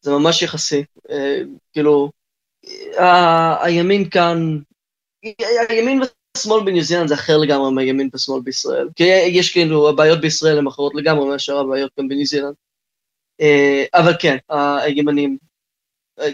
זה 0.01 0.11
ממש 0.11 0.41
יחסי. 0.41 0.83
אה, 1.09 1.41
כאילו, 1.73 2.11
הימין 3.61 4.09
כאן, 4.09 4.59
הימין 5.69 6.01
ושמאל 6.37 6.65
בניו 6.65 6.83
זילנד 6.83 7.07
זה 7.07 7.13
אחר 7.13 7.37
לגמרי 7.37 7.71
מהימין 7.71 8.09
ושמאל 8.13 8.41
בישראל. 8.41 8.89
כי 8.95 9.03
יש 9.03 9.53
כאילו, 9.53 9.89
הבעיות 9.89 10.21
בישראל 10.21 10.57
הן 10.57 10.67
אחרות 10.67 10.95
לגמרי 10.95 11.27
מאשר 11.27 11.57
הבעיות 11.57 11.91
כאן 11.95 12.07
בניו 12.07 12.25
זילנד. 12.25 12.53
אה, 13.41 13.83
אבל 13.93 14.13
כן, 14.19 14.37
הימנים, 14.81 15.37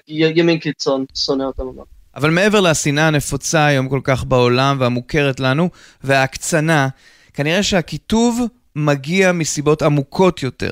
ימין 0.08 0.60
קיצון, 0.60 1.06
שונא 1.16 1.44
אותם 1.44 1.64
ממש. 1.64 1.88
אבל 2.16 2.30
מעבר 2.30 2.62
לשנאה 2.62 3.08
הנפוצה 3.08 3.66
היום 3.66 3.90
כל 3.90 4.00
כך 4.04 4.24
בעולם 4.24 4.78
והמוכרת 4.80 5.40
לנו, 5.40 5.70
וההקצנה, 6.04 6.88
כנראה 7.34 7.64
שהקיטוב 7.64 8.42
מגיע 8.76 9.32
מסיבות 9.32 9.82
עמוקות 9.82 10.44
יותר. 10.44 10.72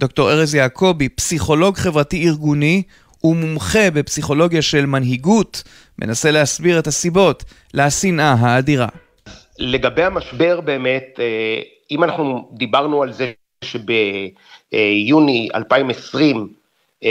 דוקטור 0.00 0.30
ארז 0.30 0.54
יעקבי, 0.54 1.08
פסיכולוג 1.08 1.76
חברתי 1.76 2.28
ארגוני 2.28 2.82
ומומחה 3.24 3.90
בפסיכולוגיה 3.90 4.62
של 4.62 4.86
מנהיגות, 4.86 5.62
מנסה 5.98 6.30
להסביר 6.30 6.78
את 6.78 6.86
הסיבות 6.86 7.44
לשנאה 7.74 8.32
האדירה. 8.32 8.88
לגבי 9.58 10.02
המשבר 10.02 10.60
באמת, 10.60 11.04
אה, 11.18 11.60
אם 11.90 12.04
אנחנו 12.04 12.48
דיברנו 12.52 13.02
על 13.02 13.12
זה 13.12 13.32
שביוני 13.64 15.48
2020 15.54 16.48
אה, 17.04 17.10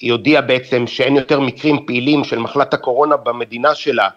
היא 0.00 0.12
הודיעה 0.12 0.42
בעצם 0.42 0.86
שאין 0.86 1.16
יותר 1.16 1.40
מקרים 1.40 1.86
פעילים 1.86 2.24
של 2.24 2.38
מחלת 2.38 2.74
הקורונה 2.74 3.16
במדינה 3.16 3.74
שלה, 3.74 4.08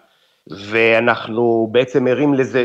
ואנחנו 0.50 1.68
בעצם 1.72 2.06
ערים 2.06 2.34
לזה 2.34 2.64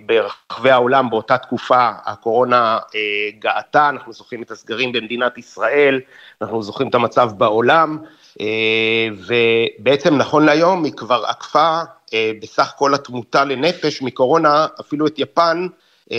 שברחבי 0.00 0.70
העולם 0.70 1.10
באותה 1.10 1.38
תקופה 1.38 1.90
הקורונה 2.04 2.78
אה, 2.94 3.00
גאתה, 3.38 3.88
אנחנו 3.88 4.12
זוכרים 4.12 4.42
את 4.42 4.50
הסגרים 4.50 4.92
במדינת 4.92 5.38
ישראל, 5.38 6.00
אנחנו 6.42 6.62
זוכרים 6.62 6.88
את 6.88 6.94
המצב 6.94 7.30
בעולם, 7.36 7.98
אה, 8.40 9.08
ובעצם 9.26 10.16
נכון 10.16 10.44
להיום 10.44 10.84
היא 10.84 10.92
כבר 10.92 11.24
עקפה 11.26 11.80
אה, 12.14 12.32
בסך 12.42 12.72
כל 12.76 12.94
התמותה 12.94 13.44
לנפש 13.44 14.02
מקורונה 14.02 14.66
אפילו 14.80 15.06
את 15.06 15.18
יפן, 15.18 15.66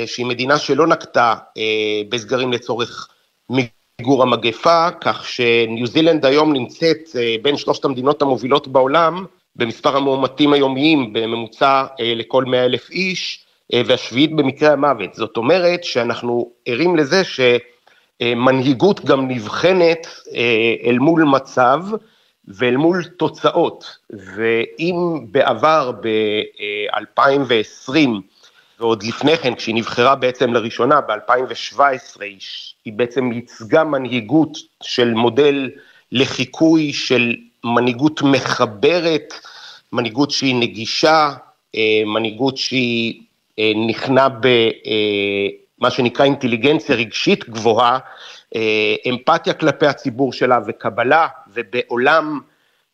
שהיא 0.05 0.25
מדינה 0.25 0.57
שלא 0.57 0.87
נקטה 0.87 1.35
בסגרים 2.09 2.53
לצורך 2.53 3.07
מיגור 3.49 4.23
המגפה, 4.23 4.87
כך 5.01 5.27
שניו 5.27 5.87
זילנד 5.87 6.25
היום 6.25 6.53
נמצאת 6.53 7.09
בין 7.41 7.57
שלושת 7.57 7.85
המדינות 7.85 8.21
המובילות 8.21 8.67
בעולם, 8.67 9.25
במספר 9.55 9.97
המאומתים 9.97 10.53
היומיים 10.53 11.13
בממוצע 11.13 11.85
אה, 11.99 12.13
לכל 12.15 12.45
100 12.45 12.65
אלף 12.65 12.89
איש, 12.89 13.45
אה, 13.73 13.81
והשביעית 13.85 14.35
במקרה 14.35 14.73
המוות. 14.73 15.13
זאת 15.13 15.37
אומרת 15.37 15.83
שאנחנו 15.83 16.51
ערים 16.65 16.95
לזה 16.95 17.21
שמנהיגות 18.21 19.05
גם 19.05 19.27
נבחנת 19.27 20.07
אה, 20.35 20.75
אל 20.83 20.99
מול 20.99 21.23
מצב 21.23 21.79
ואל 22.47 22.77
מול 22.77 23.03
תוצאות. 23.03 23.97
ואם 24.09 24.95
בעבר 25.31 25.91
ב-2020, 26.01 27.93
ועוד 28.79 29.03
לפני 29.03 29.37
כן, 29.37 29.55
כשהיא 29.55 29.75
נבחרה 29.75 30.15
בעצם 30.15 30.53
לראשונה 30.53 31.01
ב-2017, 31.01 31.81
היא 32.85 32.93
בעצם 32.93 33.31
ייצגה 33.31 33.83
מנהיגות 33.83 34.57
של 34.83 35.13
מודל 35.13 35.69
לחיקוי 36.11 36.93
של 36.93 37.35
מנהיגות 37.63 38.21
מחברת, 38.21 39.33
מנהיגות 39.93 40.31
שהיא 40.31 40.55
נגישה, 40.55 41.33
אה, 41.75 42.01
מנהיגות 42.05 42.57
שהיא 42.57 43.21
אה, 43.59 43.71
נכנע 43.87 44.27
במה 44.27 45.87
אה, 45.87 45.91
שנקרא 45.91 46.25
אינטליגנציה 46.25 46.95
רגשית 46.95 47.49
גבוהה, 47.49 47.99
אמפתיה 49.09 49.53
כלפי 49.53 49.87
הציבור 49.87 50.33
שלה 50.33 50.59
וקבלה, 50.67 51.27
ובעולם 51.53 52.39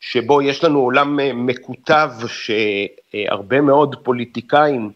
שבו 0.00 0.42
יש 0.42 0.64
לנו 0.64 0.80
עולם 0.80 1.46
מקוטב 1.46 2.10
שהרבה 2.28 3.60
מאוד 3.60 3.96
פוליטיקאים 4.02 4.90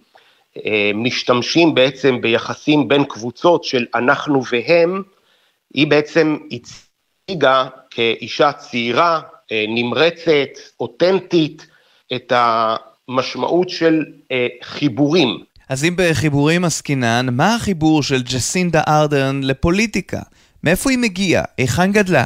משתמשים 0.95 1.75
בעצם 1.75 2.21
ביחסים 2.21 2.89
בין 2.89 3.05
קבוצות 3.05 3.65
של 3.65 3.87
אנחנו 3.95 4.43
והם, 4.53 5.03
היא 5.75 5.87
בעצם 5.87 6.37
הציגה 6.53 7.67
כאישה 7.91 8.53
צעירה, 8.53 9.21
נמרצת, 9.69 10.49
אותנטית, 10.81 11.67
את 12.15 12.33
המשמעות 12.37 13.69
של 13.69 14.05
אה, 14.33 14.47
חיבורים. 14.63 15.39
אז 15.69 15.85
אם 15.85 15.95
בחיבורים 15.97 16.65
עסקינן, 16.65 17.27
מה 17.33 17.55
החיבור 17.55 18.03
של 18.03 18.23
ג'סינדה 18.23 18.83
ארדרן 18.89 19.41
לפוליטיקה? 19.43 20.21
מאיפה 20.65 20.91
היא 20.91 20.99
מגיעה? 20.99 21.45
היכן 21.59 21.93
גדלה? 21.93 22.25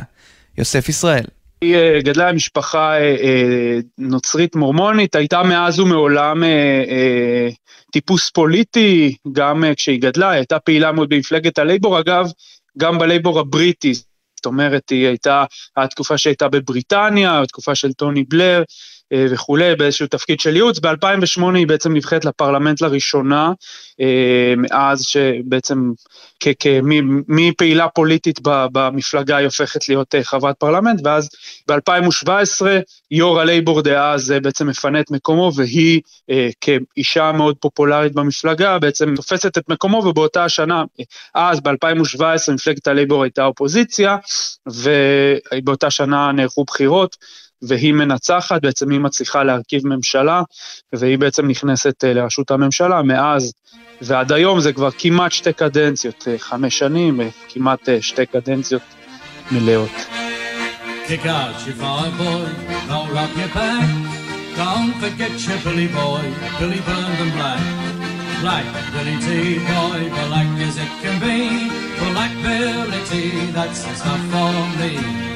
יוסף 0.58 0.88
ישראל. 0.88 1.24
היא 1.60 1.76
אה, 1.76 1.98
גדלה 2.02 2.28
עם 2.28 2.36
משפחה 2.36 2.92
אה, 2.92 3.16
אה, 3.22 3.78
נוצרית 3.98 4.56
מורמונית, 4.56 5.14
הייתה 5.14 5.42
מאז 5.42 5.80
ומעולם 5.80 6.42
טיפוס 7.92 8.30
פוליטי, 8.30 9.16
גם 9.32 9.64
כשהיא 9.76 10.00
גדלה, 10.00 10.30
הייתה 10.30 10.58
פעילה 10.58 10.92
מאוד 10.92 11.08
במפלגת 11.08 11.58
הלייבור, 11.58 12.00
אגב, 12.00 12.26
גם 12.78 12.98
בלייבור 12.98 13.40
הבריטי, 13.40 13.92
זאת 14.44 14.46
אומרת, 14.46 14.90
היא 14.90 15.06
הייתה, 15.06 15.44
התקופה 15.76 16.18
שהייתה 16.18 16.48
בבריטניה, 16.48 17.42
התקופה 17.42 17.74
של 17.74 17.92
טוני 17.92 18.24
בלר, 18.28 18.62
וכולי, 19.12 19.76
באיזשהו 19.76 20.06
תפקיד 20.06 20.40
של 20.40 20.56
ייעוץ. 20.56 20.78
ב-2008 20.78 21.54
היא 21.54 21.66
בעצם 21.66 21.92
נבחרת 21.92 22.24
לפרלמנט 22.24 22.80
לראשונה, 22.80 23.52
אה, 24.00 24.54
מאז 24.56 25.02
שבעצם 25.02 25.92
מפעילה 27.28 27.88
פוליטית 27.88 28.40
במפלגה 28.44 29.36
היא 29.36 29.44
הופכת 29.44 29.88
להיות 29.88 30.14
אה, 30.14 30.24
חברת 30.24 30.56
פרלמנט, 30.58 31.00
ואז 31.04 31.28
ב-2017 31.68 32.66
יו"ר 33.10 33.40
הלייבור 33.40 33.82
דאז 33.82 34.34
בעצם 34.42 34.66
מפנה 34.66 35.00
את 35.00 35.10
מקומו, 35.10 35.52
והיא 35.56 36.00
כאישה 36.60 37.32
מאוד 37.32 37.56
פופולרית 37.60 38.14
במפלגה 38.14 38.78
בעצם 38.78 39.14
תופסת 39.16 39.58
את 39.58 39.68
מקומו, 39.68 39.96
ובאותה 39.96 40.44
השנה, 40.44 40.84
אז 41.34 41.60
ב-2017 41.60 42.52
מפלגת 42.54 42.86
הלייבור 42.86 43.22
הייתה 43.22 43.44
אופוזיציה, 43.44 44.16
ובאותה 44.66 45.90
שנה 45.90 46.32
נערכו 46.32 46.64
בחירות. 46.64 47.16
והיא 47.68 47.92
מנצחת, 47.92 48.62
בעצם 48.62 48.90
היא 48.90 49.00
מצליחה 49.00 49.42
להרכיב 49.42 49.86
ממשלה, 49.86 50.42
והיא 50.92 51.18
בעצם 51.18 51.48
נכנסת 51.48 52.04
אה, 52.04 52.12
לראשות 52.12 52.50
הממשלה. 52.50 53.02
מאז 53.02 53.52
ועד 54.00 54.32
היום 54.32 54.60
זה 54.60 54.72
כבר 54.72 54.90
כמעט 54.98 55.32
שתי 55.32 55.52
קדנציות, 55.52 56.28
אה, 56.28 56.38
חמש 56.38 56.78
שנים, 56.78 57.20
אה, 57.20 57.28
כמעט 57.48 57.88
שתי 58.00 58.26
קדנציות 58.26 58.82
מלאות. 59.50 59.90
Like 68.44 68.66
Billy 68.92 69.58
boy, 69.70 70.00
black 70.28 70.50
as 70.66 70.76
it 70.76 70.92
can 71.00 71.16
be. 71.18 71.38
For 71.96 72.10
black 72.12 72.32
Billy 72.42 73.50
that's 73.56 73.82
the 73.84 73.94
stuff 73.94 74.20
for 74.30 74.52
me. 74.78 75.33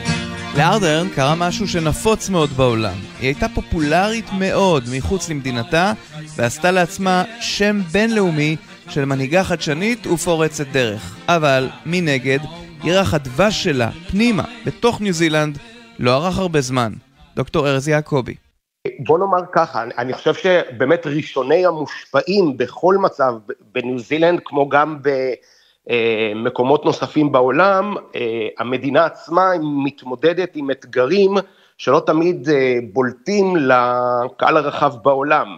לארדרן 0.56 1.08
קרה 1.14 1.34
משהו 1.34 1.68
שנפוץ 1.68 2.28
מאוד 2.28 2.50
בעולם. 2.50 2.94
היא 3.20 3.28
הייתה 3.28 3.46
פופולרית 3.54 4.24
מאוד 4.38 4.84
מחוץ 4.92 5.28
למדינתה, 5.30 5.92
ועשתה 6.36 6.70
לעצמה 6.70 7.24
שם 7.40 7.80
בינלאומי 7.92 8.56
של 8.88 9.04
מנהיגה 9.04 9.44
חדשנית 9.44 10.06
ופורצת 10.06 10.66
דרך. 10.66 11.16
אבל, 11.28 11.68
מנגד, 11.86 12.38
ירח 12.84 13.14
הדבש 13.14 13.64
שלה, 13.64 13.90
פנימה, 14.10 14.44
בתוך 14.66 15.00
ניו 15.00 15.12
זילנד, 15.12 15.58
לא 15.98 16.16
ארך 16.16 16.38
הרבה 16.38 16.60
זמן. 16.60 16.92
דוקטור 17.36 17.68
ארז 17.68 17.88
יעקבי. 17.88 18.34
בוא 18.98 19.18
נאמר 19.18 19.40
ככה, 19.52 19.84
אני 19.98 20.12
חושב 20.12 20.34
שבאמת 20.34 21.06
ראשוני 21.06 21.66
המושפעים 21.66 22.56
בכל 22.56 22.96
מצב 23.00 23.32
בניו 23.74 23.98
זילנד, 23.98 24.40
כמו 24.44 24.68
גם 24.68 24.98
במקומות 26.34 26.84
נוספים 26.84 27.32
בעולם, 27.32 27.94
המדינה 28.58 29.04
עצמה 29.04 29.50
מתמודדת 29.84 30.50
עם 30.56 30.70
אתגרים 30.70 31.34
שלא 31.78 32.02
תמיד 32.06 32.48
בולטים 32.92 33.56
לקהל 33.56 34.56
הרחב 34.56 34.92
בעולם. 35.02 35.56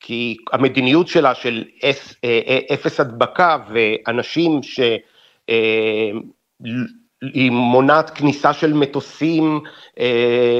כי 0.00 0.36
המדיניות 0.52 1.08
שלה 1.08 1.34
של 1.34 1.64
אפס 2.72 3.00
הדבקה 3.00 3.56
ואנשים 3.72 4.62
ש... 4.62 4.80
היא 7.22 7.50
מונעת 7.50 8.10
כניסה 8.10 8.52
של 8.52 8.72
מטוסים 8.72 9.60
אה, 10.00 10.58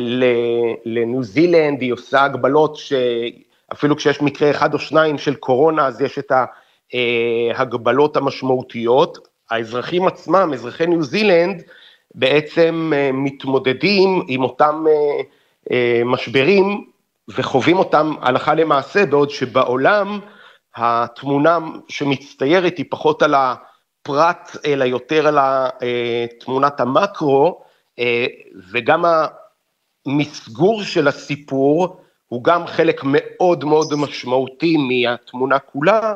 לניו 0.85 1.23
זילנד, 1.23 1.81
היא 1.81 1.93
עושה 1.93 2.25
הגבלות 2.25 2.77
שאפילו 2.77 3.97
כשיש 3.97 4.23
מקרה 4.23 4.51
אחד 4.51 4.75
או 4.75 4.79
שניים 4.79 5.19
של 5.19 5.35
קורונה, 5.35 5.87
אז 5.87 6.01
יש 6.01 6.19
את 6.19 6.33
ההגבלות 7.55 8.17
המשמעותיות. 8.17 9.19
האזרחים 9.51 10.07
עצמם, 10.07 10.51
אזרחי 10.55 10.87
ניו 10.87 11.03
זילנד, 11.03 11.63
בעצם 12.15 12.93
אה, 12.95 13.11
מתמודדים 13.13 14.23
עם 14.29 14.43
אותם 14.43 14.85
אה, 14.89 15.23
אה, 15.73 16.03
משברים 16.05 16.85
וחווים 17.29 17.79
אותם 17.79 18.15
הלכה 18.21 18.55
למעשה, 18.55 19.07
בעוד 19.07 19.31
שבעולם 19.31 20.21
התמונה 20.77 21.59
שמצטיירת 21.89 22.79
היא 22.79 22.87
פחות 22.91 23.23
על 23.23 23.35
ה... 23.35 23.55
פרט, 24.03 24.57
אלא 24.67 24.85
יותר 24.85 25.27
על 25.27 25.39
תמונת 26.41 26.81
המקרו, 26.81 27.63
אה, 27.99 28.27
וגם 28.73 29.05
המסגור 30.07 30.83
של 30.83 31.09
הסיפור 31.09 31.97
הוא 32.27 32.45
גם 32.45 32.67
חלק 32.67 33.01
מאוד 33.05 33.65
מאוד 33.65 33.95
משמעותי 33.95 34.77
מהתמונה 34.77 35.59
כולה, 35.59 36.15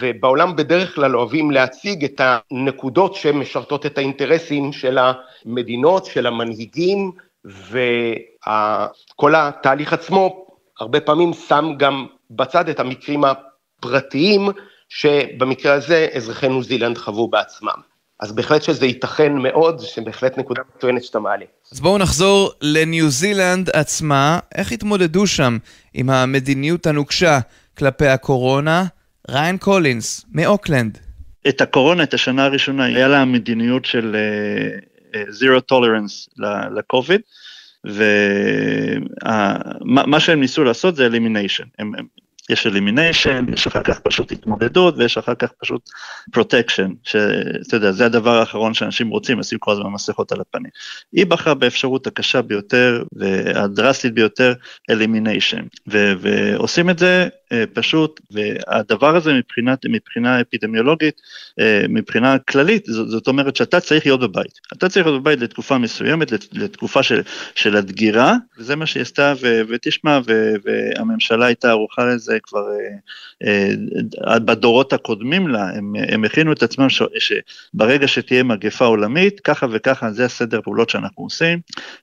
ובעולם 0.00 0.56
בדרך 0.56 0.94
כלל 0.94 1.16
אוהבים 1.16 1.50
להציג 1.50 2.04
את 2.04 2.20
הנקודות 2.24 3.14
שמשרתות 3.14 3.86
את 3.86 3.98
האינטרסים 3.98 4.72
של 4.72 4.98
המדינות, 4.98 6.04
של 6.04 6.26
המנהיגים, 6.26 7.12
וכל 7.44 9.34
התהליך 9.36 9.92
עצמו 9.92 10.46
הרבה 10.80 11.00
פעמים 11.00 11.32
שם 11.48 11.72
גם 11.78 12.06
בצד 12.30 12.68
את 12.68 12.80
המקרים 12.80 13.24
הפרטיים 13.24 14.48
שבמקרה 14.88 15.72
הזה 15.74 16.08
אזרחי 16.14 16.48
ניו 16.48 16.62
זילנד 16.62 16.98
חוו 16.98 17.28
בעצמם. 17.28 17.96
אז 18.20 18.32
בהחלט 18.32 18.62
שזה 18.62 18.86
ייתכן 18.86 19.32
מאוד, 19.32 19.80
שבהחלט 19.80 20.38
נקודה 20.38 20.62
מצוינת 20.76 21.04
שאתה 21.04 21.18
מעלה. 21.18 21.44
אז 21.72 21.80
בואו 21.80 21.98
נחזור 21.98 22.50
לניו 22.60 23.10
זילנד 23.10 23.70
עצמה, 23.70 24.38
איך 24.54 24.72
התמודדו 24.72 25.26
שם 25.26 25.58
עם 25.94 26.10
המדיניות 26.10 26.86
הנוקשה 26.86 27.38
כלפי 27.78 28.06
הקורונה? 28.06 28.84
ריין 29.28 29.58
קולינס, 29.58 30.24
מאוקלנד. 30.32 30.98
את 31.48 31.60
הקורונה, 31.60 32.02
את 32.02 32.14
השנה 32.14 32.44
הראשונה, 32.44 32.84
היה 32.84 33.08
לה 33.08 33.24
מדיניות 33.24 33.84
של 33.84 34.16
zero 35.28 35.58
uh, 35.58 35.60
tolerance 35.60 36.28
לקוביד, 36.76 37.20
ומה 37.84 39.20
שהם 40.20 40.40
ניסו 40.40 40.64
לעשות 40.64 40.96
זה 40.96 41.06
elimination. 41.06 41.64
הם, 41.78 41.92
הם 41.98 42.06
יש 42.50 42.66
elimination, 42.66 43.44
יש 43.52 43.66
אחר 43.66 43.82
כך 43.82 44.00
פשוט 44.00 44.32
התמודדות 44.32 44.94
ויש 44.98 45.18
אחר 45.18 45.34
כך 45.34 45.52
פשוט 45.60 45.90
protection, 46.32 46.90
שאתה 47.02 47.76
יודע, 47.76 47.92
זה 47.92 48.06
הדבר 48.06 48.38
האחרון 48.38 48.74
שאנשים 48.74 49.08
רוצים, 49.08 49.38
לשים 49.38 49.58
כל 49.58 49.72
הזמן 49.72 49.90
מסכות 49.90 50.32
על 50.32 50.40
הפנים. 50.40 50.70
היא 51.12 51.26
בחרה 51.26 51.54
באפשרות 51.54 52.06
הקשה 52.06 52.42
ביותר 52.42 53.02
והדרסטית 53.12 54.14
ביותר, 54.14 54.52
elimination, 54.90 55.62
ועושים 55.86 56.90
את 56.90 56.98
זה 56.98 57.28
אה, 57.52 57.64
פשוט, 57.72 58.20
והדבר 58.30 59.16
הזה 59.16 59.34
מבחינת, 59.34 59.86
מבחינה 59.88 60.40
אפידמיולוגית, 60.40 61.20
אה, 61.60 61.82
מבחינה 61.88 62.38
כללית, 62.38 62.84
זאת 62.86 63.28
אומרת 63.28 63.56
שאתה 63.56 63.80
צריך 63.80 64.06
להיות 64.06 64.20
בבית. 64.20 64.60
אתה 64.72 64.88
צריך 64.88 65.06
להיות 65.06 65.20
בבית 65.20 65.40
לתקופה 65.40 65.78
מסוימת, 65.78 66.32
לתקופה 66.52 67.02
של, 67.02 67.22
של 67.54 67.76
הדגירה, 67.76 68.34
וזה 68.58 68.76
מה 68.76 68.86
שהיא 68.86 69.02
עשתה, 69.02 69.34
ותשמע, 69.68 70.18
והממשלה 70.64 71.46
הייתה 71.46 71.70
ערוכה 71.70 72.04
לזה 72.04 72.35
כבר 72.42 72.64
אה, 73.44 74.38
בדורות 74.38 74.92
הקודמים 74.92 75.48
לה, 75.48 75.70
הם, 75.70 75.92
הם 76.08 76.24
הכינו 76.24 76.52
את 76.52 76.62
עצמם 76.62 76.90
ש, 76.90 77.02
שברגע 77.18 78.08
שתהיה 78.08 78.42
מגפה 78.42 78.84
עולמית, 78.84 79.40
ככה 79.40 79.66
וככה, 79.72 80.12
זה 80.12 80.24
הסדר 80.24 80.60
פעולות 80.62 80.90
שאנחנו 80.90 81.24
עושים, 81.24 81.58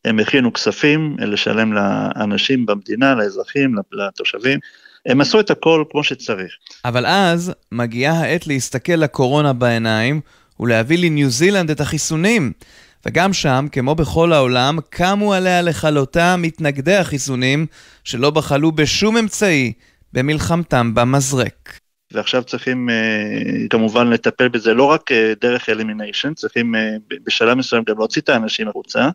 הם 0.06 0.20
הכינו 0.20 0.54
כספים 0.54 1.16
לשלם 1.20 1.74
לאנשים 1.74 2.66
במדינה, 2.66 3.16
לאזרחים, 3.16 3.76
לתושבים. 3.92 4.60
הם 5.06 5.22
עשו 5.22 5.40
את 5.40 5.52
הכל 5.52 5.84
כמו 5.92 6.04
שצריך. 6.04 6.52
אבל 6.86 7.06
אז 7.06 7.54
מגיעה 7.72 8.22
העת 8.22 8.48
להסתכל 8.48 8.94
לקורונה 8.94 9.54
בעיניים 9.54 10.22
ולהביא 10.60 10.98
לניו 10.98 11.30
זילנד 11.30 11.72
את 11.72 11.82
החיסונים. 11.82 12.52
וגם 13.06 13.34
שם, 13.34 13.68
כמו 13.72 13.96
בכל 13.96 14.34
העולם, 14.34 14.80
קמו 14.90 15.34
עליה 15.34 15.62
לכלותה 15.62 16.36
מתנגדי 16.38 16.96
החיסונים, 16.96 17.66
שלא 18.04 18.30
בחלו 18.30 18.72
בשום 18.72 19.18
אמצעי 19.18 19.74
במלחמתם 20.14 20.94
במזרק. 20.94 21.80
ועכשיו 22.12 22.44
צריכים 22.44 22.90
uh, 22.90 23.68
כמובן 23.70 24.10
לטפל 24.10 24.48
בזה 24.48 24.74
לא 24.74 24.84
רק 24.84 25.12
uh, 25.12 25.16
דרך 25.42 25.70
אלימיניישן, 25.70 26.34
צריכים 26.34 26.76
uh, 26.76 26.80
בשלב 27.24 27.54
מסוים 27.54 27.84
גם 27.88 27.98
להוציא 27.98 28.22
את 28.22 28.30
האנשים 28.30 28.68
החוצה, 28.68 29.10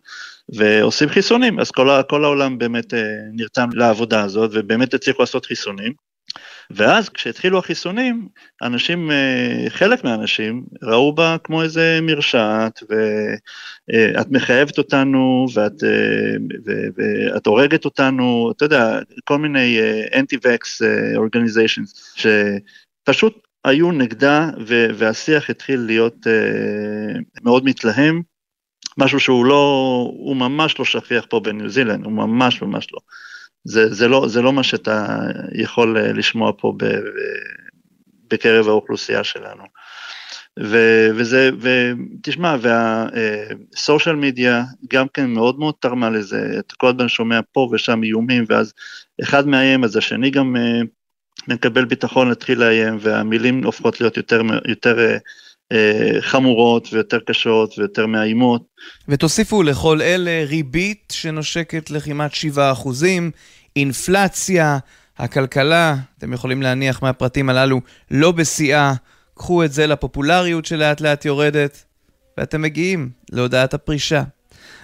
ועושים 0.49 1.09
חיסונים, 1.09 1.59
אז 1.59 1.71
כל, 1.71 1.89
כל 2.09 2.23
העולם 2.23 2.57
באמת 2.57 2.93
נרתם 3.33 3.69
לעבודה 3.73 4.23
הזאת, 4.23 4.51
ובאמת 4.53 4.93
הצליחו 4.93 5.21
לעשות 5.21 5.45
חיסונים. 5.45 5.93
ואז 6.71 7.09
כשהתחילו 7.09 7.59
החיסונים, 7.59 8.27
אנשים, 8.61 9.11
חלק 9.69 10.03
מהאנשים 10.03 10.63
ראו 10.83 11.15
בה 11.15 11.37
כמו 11.43 11.63
איזה 11.63 11.99
מרשעת, 12.01 12.83
ואת 12.89 14.27
מחייבת 14.31 14.77
אותנו, 14.77 15.45
ואת, 15.53 15.83
ואת 16.97 17.47
הורגת 17.47 17.85
אותנו, 17.85 18.51
אתה 18.55 18.65
יודע, 18.65 18.99
כל 19.23 19.37
מיני 19.37 19.79
anti-vax 20.11 20.81
organizations, 21.17 22.21
פשוט 23.03 23.47
היו 23.65 23.91
נגדה 23.91 24.49
והשיח 24.95 25.49
התחיל 25.49 25.79
להיות 25.79 26.27
מאוד 27.43 27.65
מתלהם, 27.65 28.21
משהו 28.97 29.19
שהוא 29.19 29.45
לא, 29.45 29.55
הוא 30.17 30.35
ממש 30.35 30.79
לא 30.79 30.85
שכיח 30.85 31.25
פה 31.29 31.39
בניו 31.39 31.69
זילנד, 31.69 32.05
הוא 32.05 32.13
ממש 32.13 32.61
ממש 32.61 32.87
לא. 32.93 32.99
זה, 33.63 33.93
זה 33.93 34.07
לא. 34.07 34.27
זה 34.27 34.41
לא 34.41 34.53
מה 34.53 34.63
שאתה 34.63 35.19
יכול 35.53 35.97
uh, 35.97 36.13
לשמוע 36.13 36.51
פה 36.57 36.73
ב, 36.77 36.85
ב, 36.85 36.99
בקרב 38.31 38.67
האוכלוסייה 38.67 39.23
שלנו. 39.23 39.63
ו, 40.63 40.77
וזה, 41.15 41.49
ותשמע, 41.59 42.55
והסושיאל 42.61 44.15
מדיה 44.15 44.63
גם 44.89 45.07
כן 45.13 45.29
מאוד 45.29 45.59
מאוד 45.59 45.73
תרמה 45.79 46.09
לזה, 46.09 46.55
אתה 46.59 46.75
כל 46.77 46.87
הזמן 46.87 47.07
שומע 47.07 47.39
פה 47.51 47.69
ושם 47.71 48.03
איומים, 48.03 48.45
ואז 48.49 48.73
אחד 49.23 49.47
מאיים, 49.47 49.83
אז 49.83 49.95
השני 49.95 50.29
גם 50.29 50.55
uh, 50.55 50.87
מקבל 51.47 51.85
ביטחון 51.85 52.29
להתחיל 52.29 52.59
לאיים, 52.59 52.97
והמילים 52.99 53.63
הופכות 53.65 54.01
להיות 54.01 54.17
יותר, 54.17 54.41
יותר 54.67 54.99
אה, 54.99 55.05
אה, 55.05 55.17
חמורות 56.21 56.87
ויותר 56.91 57.19
קשות 57.25 57.77
ויותר 57.77 58.05
מאיימות. 58.05 58.61
ותוסיפו 59.07 59.63
לכל 59.63 60.01
אלה 60.01 60.45
ריבית 60.47 61.13
שנושקת 61.15 61.91
לכמעט 61.91 62.33
7 62.33 62.71
אחוזים, 62.71 63.31
אינפלציה, 63.75 64.77
הכלכלה, 65.17 65.95
אתם 66.17 66.33
יכולים 66.33 66.61
להניח 66.61 67.01
מהפרטים 67.01 67.49
הללו, 67.49 67.81
לא 68.11 68.31
בשיאה, 68.31 68.93
קחו 69.35 69.63
את 69.63 69.71
זה 69.71 69.87
לפופולריות 69.87 70.65
שלאט 70.65 71.01
לאט 71.01 71.25
יורדת, 71.25 71.83
ואתם 72.37 72.61
מגיעים 72.61 73.09
להודעת 73.31 73.73
הפרישה. 73.73 74.23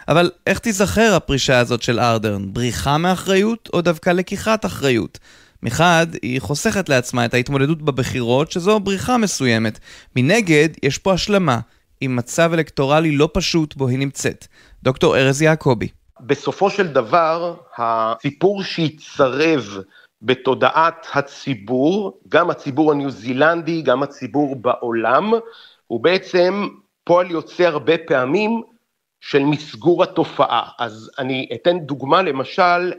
אבל 0.08 0.32
איך 0.48 0.60
תיזכר 0.60 1.13
הפרישה 1.15 1.60
הזאת 1.60 1.82
של 1.82 2.00
ארדרן? 2.00 2.54
בריחה 2.54 2.98
מאחריות 2.98 3.69
או 3.74 3.82
דווקא 3.82 4.10
לקיחת 4.10 4.65
אחריות? 4.65 5.19
מחד, 5.65 6.08
היא 6.21 6.41
חוסכת 6.41 6.89
לעצמה 6.89 7.25
את 7.25 7.34
ההתמודדות 7.34 7.82
בבחירות, 7.82 8.51
שזו 8.51 8.80
בריחה 8.80 9.17
מסוימת. 9.17 9.80
מנגד, 10.15 10.69
יש 10.84 10.97
פה 10.97 11.13
השלמה, 11.13 11.60
עם 12.01 12.15
מצב 12.15 12.54
אלקטורלי 12.54 13.12
לא 13.12 13.30
פשוט 13.34 13.75
בו 13.75 13.88
היא 13.88 13.99
נמצאת. 13.99 14.47
דוקטור 14.84 15.17
ארז 15.17 15.41
יעקבי. 15.41 15.88
בסופו 16.19 16.69
של 16.69 16.88
דבר, 16.88 17.56
הסיפור 17.78 18.63
שהצטרב 18.63 19.78
בתודעת 20.21 21.08
הציבור, 21.13 22.19
גם 22.30 22.49
הציבור 22.49 22.91
הניו 22.91 23.12
זילנדי, 23.12 23.82
גם 23.82 24.04
הציבור 24.04 24.56
בעולם, 24.56 25.34
הוא 25.88 25.99
בעצם 25.99 26.67
פועל 27.04 27.32
יוצא 27.32 27.63
הרבה 27.63 27.97
פעמים 27.97 28.62
של 29.21 29.43
מסגור 29.43 30.04
התופעה. 30.04 30.63
אז 30.80 31.12
אני 31.19 31.47
אתן 31.54 31.80
דוגמה 31.80 32.21
למשל, 32.21 32.91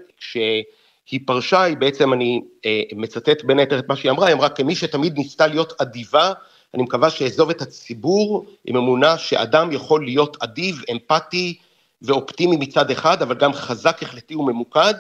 כשהיא 1.07 1.21
פרשה, 1.27 1.63
היא 1.63 1.77
בעצם, 1.77 2.13
אני 2.13 2.41
אה, 2.67 2.83
מצטט 2.93 3.45
בין 3.45 3.59
היתר 3.59 3.79
את 3.79 3.89
מה 3.89 3.97
שהיא 3.97 4.11
אמרה, 4.11 4.27
היא 4.27 4.35
אמרה 4.35 4.49
כמי 4.49 4.75
שתמיד 4.75 5.19
ניסתה 5.19 5.47
להיות 5.47 5.81
אדיבה, 5.81 6.33
אני 6.75 6.83
מקווה 6.83 7.11
שאעזוב 7.11 7.51
את 7.51 7.63
הציבור 7.63 8.47
עם 8.65 8.77
אמונה 8.77 9.19
שאדם 9.19 9.73
יכול 9.73 10.05
להיות 10.05 10.37
אדיב, 10.41 10.83
אמפתי 10.93 11.59
ואופטימי 12.03 12.57
מצד 12.57 12.91
אחד, 12.91 13.23
אבל 13.23 13.35
גם 13.35 13.53
חזק, 13.53 14.03
החלטי 14.03 14.35
וממוקד, 14.35 14.95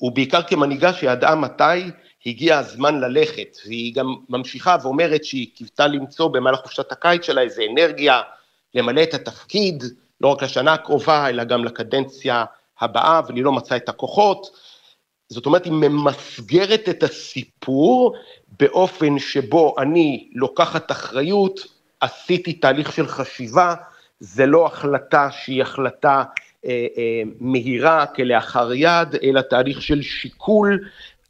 ובעיקר 0.00 0.42
כמנהיגה 0.42 0.92
שידעה 0.92 1.34
מתי 1.34 1.90
הגיע 2.26 2.58
הזמן 2.58 3.00
ללכת. 3.00 3.56
והיא 3.66 3.94
גם 3.94 4.14
ממשיכה 4.28 4.76
ואומרת 4.82 5.24
שהיא 5.24 5.46
קיוותה 5.54 5.86
למצוא 5.86 6.28
במהלך 6.28 6.60
חופשת 6.60 6.92
הקיץ 6.92 7.26
שלה 7.26 7.40
איזה 7.40 7.62
אנרגיה 7.72 8.20
למלא 8.74 9.02
את 9.02 9.14
התפקיד, 9.14 9.84
לא 10.20 10.28
רק 10.28 10.42
לשנה 10.42 10.72
הקרובה, 10.72 11.28
אלא 11.28 11.44
גם 11.44 11.64
לקדנציה 11.64 12.44
הבאה, 12.80 13.18
אבל 13.18 13.36
היא 13.36 13.44
לא 13.44 13.52
מצאה 13.52 13.76
את 13.76 13.88
הכוחות. 13.88 14.61
זאת 15.32 15.46
אומרת, 15.46 15.64
היא 15.64 15.72
ממסגרת 15.72 16.88
את 16.88 17.02
הסיפור 17.02 18.14
באופן 18.60 19.18
שבו 19.18 19.74
אני 19.78 20.28
לוקחת 20.34 20.90
אחריות, 20.90 21.60
עשיתי 22.00 22.52
תהליך 22.52 22.92
של 22.92 23.06
חשיבה, 23.06 23.74
זה 24.20 24.46
לא 24.46 24.66
החלטה 24.66 25.28
שהיא 25.30 25.62
החלטה 25.62 26.22
אה, 26.66 26.70
אה, 26.70 27.22
מהירה 27.40 28.06
כלאחר 28.06 28.72
יד, 28.72 29.08
אלא 29.22 29.40
תהליך 29.40 29.82
של 29.82 30.02
שיקול. 30.02 30.78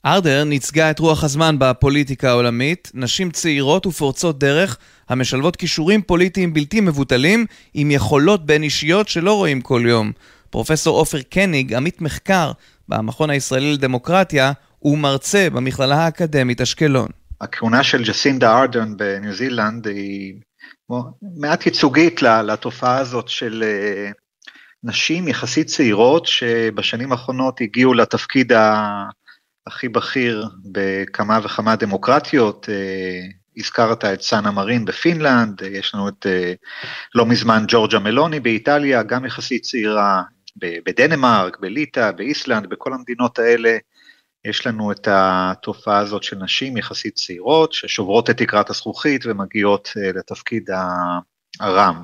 ארדר 0.07 0.45
ייצגה 0.51 0.91
את 0.91 0.99
רוח 0.99 1.25
הזמן 1.25 1.57
בפוליטיקה 1.59 2.31
העולמית, 2.31 2.91
נשים 2.95 3.31
צעירות 3.31 3.87
ופורצות 3.87 4.39
דרך 4.39 4.79
המשלבות 5.09 5.57
כישורים 5.57 6.03
פוליטיים 6.03 6.55
בלתי 6.55 6.81
מבוטלים 6.81 7.47
עם 7.75 7.91
יכולות 7.91 8.47
בין 8.47 8.63
אישיות 8.63 9.09
שלא 9.09 9.35
רואים 9.35 9.61
כל 9.61 9.83
יום. 9.87 10.13
פרופסור 10.51 10.99
עופר 10.99 11.23
קניג, 11.23 11.75
עמית 11.75 12.01
מחקר 12.01 12.53
במכון 12.99 13.31
הישראלי 13.31 13.73
לדמוקרטיה, 13.73 14.53
ומרצה 14.83 15.49
במכללה 15.53 15.97
האקדמית 15.97 16.61
אשקלון. 16.61 17.09
הכהונה 17.41 17.83
של 17.83 18.03
ג'סינדה 18.05 18.61
ארדרן 18.61 18.97
בניו 18.97 19.33
זילנד 19.33 19.87
היא 19.89 20.35
מעט 21.37 21.67
ייצוגית 21.67 22.23
לתופעה 22.23 22.99
הזאת 22.99 23.29
של 23.29 23.65
אה, 23.67 24.11
נשים 24.85 25.29
יחסית 25.29 25.67
צעירות 25.67 26.27
שבשנים 26.27 27.13
האחרונות 27.13 27.61
הגיעו 27.61 27.95
לתפקיד 27.95 28.53
הכי 29.67 29.89
בכיר 29.89 30.49
בכמה 30.73 31.39
וכמה 31.45 31.77
דמוקרטיות. 31.77 32.69
אה, 32.69 33.21
הזכרת 33.57 34.05
את 34.05 34.23
סאנה 34.23 34.51
מרין 34.51 34.85
בפינלנד, 34.85 35.63
יש 35.63 35.95
לנו 35.95 36.09
את 36.09 36.27
אה, 36.27 36.53
לא 37.15 37.27
מזמן 37.27 37.65
ג'ורג'ה 37.69 37.99
מלוני 37.99 38.41
באיטליה, 38.41 39.03
גם 39.03 39.25
יחסית 39.25 39.63
צעירה, 39.63 40.23
בדנמרק, 40.85 41.59
בליטא, 41.61 42.11
באיסלנד, 42.11 42.67
בכל 42.67 42.93
המדינות 42.93 43.39
האלה 43.39 43.77
יש 44.45 44.67
לנו 44.67 44.93
את 44.93 45.09
התופעה 45.11 45.99
הזאת 45.99 46.23
של 46.23 46.37
נשים 46.37 46.77
יחסית 46.77 47.15
צעירות 47.15 47.73
ששוברות 47.73 48.31
את 48.31 48.37
תקרת 48.37 48.71
הזכוכית 48.71 49.27
ומגיעות 49.27 49.93
אה, 49.97 50.13
לתפקיד 50.13 50.71
הרם. 51.61 52.03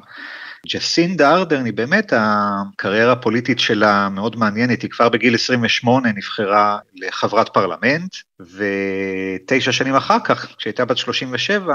ג'סינדה 0.67 1.35
ארדרן 1.35 1.65
היא 1.65 1.73
באמת, 1.73 2.13
הקריירה 2.17 3.13
הפוליטית 3.13 3.61
שלה 3.61 4.09
מאוד 4.09 4.37
מעניינת, 4.37 4.83
היא 4.83 4.91
כבר 4.91 5.09
בגיל 5.09 5.35
28 5.35 6.13
נבחרה 6.13 6.79
לחברת 6.95 7.49
פרלמנט, 7.49 8.15
ותשע 8.41 9.73
שנים 9.73 9.95
אחר 9.95 10.19
כך, 10.25 10.57
כשהייתה 10.57 10.85
בת 10.85 10.97
37, 10.97 11.75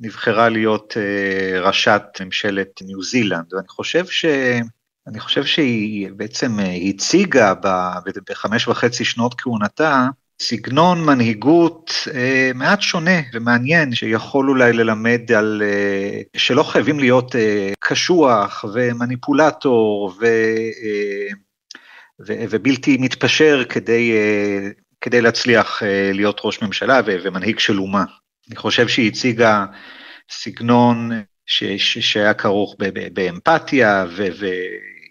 נבחרה 0.00 0.48
להיות 0.48 0.96
אה, 0.96 1.60
ראשת 1.60 2.02
ממשלת 2.20 2.82
ניו 2.82 3.02
זילנד, 3.02 3.54
ואני 3.54 3.68
חושב 3.68 4.06
ש... 4.06 4.24
אני 5.06 5.20
חושב 5.20 5.44
שהיא 5.44 6.08
בעצם 6.16 6.60
אה, 6.60 6.74
הציגה 6.88 7.54
בחמש 8.30 8.68
וחצי 8.68 9.04
שנות 9.04 9.34
כהונתה 9.40 10.08
סגנון 10.42 11.04
מנהיגות 11.04 11.92
אה, 12.14 12.50
מעט 12.54 12.80
שונה 12.80 13.20
ומעניין, 13.32 13.94
שיכול 13.94 14.50
אולי 14.50 14.72
ללמד 14.72 15.32
על 15.32 15.62
אה, 15.64 16.20
שלא 16.36 16.62
חייבים 16.62 16.98
להיות 16.98 17.36
אה, 17.36 17.72
קשוח 17.80 18.64
ומניפולטור 18.74 20.12
ו, 20.20 20.24
אה, 20.84 21.28
ו, 22.26 22.34
ובלתי 22.50 22.96
מתפשר 23.00 23.62
כדי, 23.68 24.12
אה, 24.12 24.68
כדי 25.00 25.20
להצליח 25.20 25.82
אה, 25.82 26.10
להיות 26.14 26.40
ראש 26.44 26.62
ממשלה 26.62 27.00
ו, 27.06 27.16
ומנהיג 27.24 27.58
של 27.58 27.78
אומה. 27.78 28.04
אני 28.48 28.56
חושב 28.56 28.88
שהיא 28.88 29.10
הציגה 29.10 29.66
סגנון 30.30 31.10
ש, 31.46 31.64
ש, 31.64 31.98
שהיה 31.98 32.34
כרוך 32.34 32.76
באמפתיה 33.12 34.04
ו, 34.16 34.26
ו, 34.40 34.46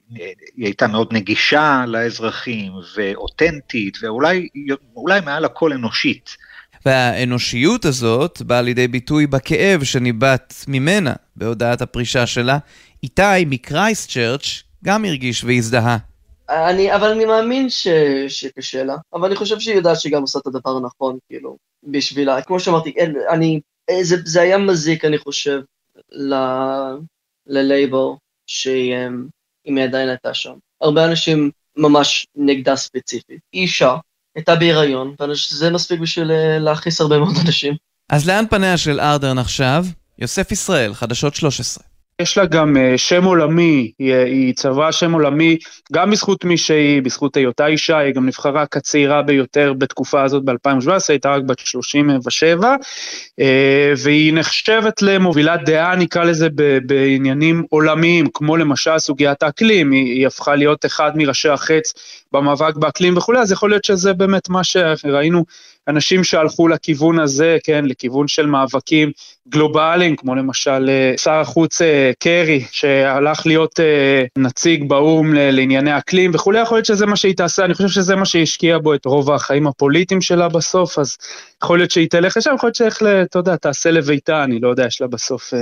היא 0.10 0.66
הייתה 0.66 0.88
מאוד 0.88 1.14
נגישה 1.14 1.86
לאזרחים 1.88 2.72
ואותנטית 2.96 3.98
ואולי 4.02 5.20
מעל 5.26 5.46
הכל 5.46 5.74
אנושית. 5.74 6.30
והאנושיות 6.86 7.86
הזאת 7.86 8.42
באה 8.42 8.62
לידי 8.62 8.88
ביטוי 8.88 9.28
בכאב 9.28 9.84
שניבט 9.84 10.54
ממנה 10.68 11.14
בהודעת 11.36 11.82
הפרישה 11.82 12.28
שלה. 12.28 12.58
איתי 13.04 13.46
מקרייסט 13.46 14.12
צ'רץ' 14.12 14.64
גם 14.84 15.06
הרגיש 15.06 15.44
והזדהה. 15.44 15.98
אני, 16.50 16.96
אבל 16.96 17.12
אני 17.12 17.26
מאמין 17.26 17.70
ש, 17.70 17.88
שקשה 18.28 18.84
לה, 18.84 18.96
אבל 19.14 19.28
אני 19.28 19.36
חושב 19.36 19.60
שהיא 19.60 19.76
יודעת 19.76 20.00
שהיא 20.00 20.14
גם 20.14 20.22
עושה 20.22 20.40
את 20.40 20.48
הדבר 20.48 20.78
הנכון, 20.78 21.18
כאילו, 21.28 21.58
בשבילה. 21.84 22.42
כמו 22.42 22.60
שאמרתי, 22.60 22.94
אני, 23.30 23.60
זה, 24.02 24.16
זה 24.26 24.42
היה 24.42 24.58
מזיק, 24.58 25.06
אני 25.06 25.18
חושב, 25.18 25.62
ללייבור, 27.48 28.18
שהיא 28.48 28.96
אם 29.68 29.78
היא 29.78 29.86
עדיין 29.86 30.10
הייתה 30.10 30.34
שם. 30.34 30.54
הרבה 30.82 31.06
אנשים 31.06 31.52
ממש 31.78 32.28
נגדה 32.36 32.76
ספציפית. 32.76 33.40
אישה, 33.54 33.96
הייתה 34.36 34.56
בהיריון, 34.56 35.16
וזה 35.20 35.72
מספיק 35.72 36.00
בשביל 36.00 36.32
אה, 36.32 36.60
להכניס 36.60 37.02
הרבה 37.02 37.18
מאוד 37.20 37.36
אנשים. 37.46 37.76
אז 38.10 38.28
לאן 38.28 38.46
פניה 38.50 38.78
של 38.78 39.00
ארדרן 39.00 39.38
עכשיו? 39.38 39.86
יוסף 40.20 40.52
ישראל, 40.52 40.94
חדשות 40.94 41.36
13. 41.36 41.95
יש 42.22 42.38
לה 42.38 42.46
גם 42.46 42.78
אה, 42.78 42.98
שם 42.98 43.24
עולמי, 43.24 43.92
היא, 44.00 44.14
היא 44.14 44.54
צברה 44.54 44.92
שם 44.92 45.12
עולמי 45.12 45.58
גם 45.94 46.12
בזכות 46.12 46.46
מי 46.46 46.58
שהיא, 46.58 47.02
בזכות 47.02 47.38
היותה 47.38 47.68
אישה, 47.68 47.98
היא 47.98 48.14
גם 48.14 48.26
נבחרה 48.26 48.66
כצעירה 48.66 49.22
ביותר 49.22 49.74
בתקופה 49.74 50.24
הזאת 50.24 50.44
ב-2017, 50.46 50.90
הייתה 51.10 51.32
רק 51.32 51.44
בת 51.44 51.60
37, 51.60 52.76
אה, 53.40 53.94
והיא 53.98 54.34
נחשבת 54.34 55.02
למובילת 55.02 55.60
דעה, 55.66 55.96
נקרא 55.96 56.24
לזה, 56.24 56.48
בעניינים 56.86 57.64
עולמיים, 57.70 58.28
כמו 58.34 58.58
למשל 58.58 59.00
סוגיית 59.00 59.44
האקלים, 59.44 59.92
היא, 59.92 60.06
היא 60.06 60.28
הפכה 60.28 60.56
להיות 60.56 60.86
אחד 60.86 61.12
מראשי 61.16 61.50
החץ 61.50 61.94
במאבק 62.32 62.76
באקלים 62.76 63.18
וכולי, 63.18 63.40
אז 63.40 63.52
יכול 63.52 63.70
להיות 63.70 63.84
שזה 63.84 64.14
באמת 64.14 64.50
מה 64.50 64.64
שראינו 64.64 65.44
אנשים 65.88 66.24
שהלכו 66.24 66.68
לכיוון 66.68 67.20
הזה, 67.20 67.58
כן, 67.64 67.86
לכיוון 67.86 68.28
של 68.28 68.46
מאבקים 68.46 69.12
גלובליים, 69.50 70.16
כמו 70.16 70.36
למשל 70.36 70.90
אה, 70.90 71.14
שר 71.18 71.32
החוץ 71.32 71.82
אה, 71.82 72.12
קרי, 72.20 72.66
שהלך 72.72 73.46
להיות 73.46 73.80
אה, 73.80 74.24
נציג 74.38 74.90
באו"ם 74.90 75.34
לענייני 75.34 75.98
אקלים 75.98 76.32
וכולי, 76.34 76.60
יכול 76.60 76.78
להיות 76.78 76.86
שזה 76.86 77.06
מה 77.06 77.16
שהיא 77.16 77.36
תעשה, 77.36 77.66
אני 77.66 77.74
חושב 77.74 77.90
שזה 77.90 78.16
מה 78.16 78.26
שהשקיע 78.26 78.78
בו 78.78 78.94
את 78.94 79.06
רוב 79.06 79.32
החיים 79.32 79.68
הפוליטיים 79.68 80.22
שלה 80.22 80.50
בסוף, 80.50 81.00
אז 81.00 81.18
יכול 81.64 81.80
להיות 81.80 81.92
שהיא 81.92 82.10
תלך 82.10 82.38
לשם, 82.38 82.52
יכול 82.56 82.68
להיות 82.68 82.76
שאיך, 82.76 83.04
אתה 83.22 83.40
יודע, 83.40 83.56
תעשה 83.56 83.92
לביתה, 83.92 84.44
אני 84.44 84.60
לא 84.60 84.70
יודע, 84.70 84.86
יש 84.86 85.02
לה 85.02 85.08
בסוף 85.08 85.54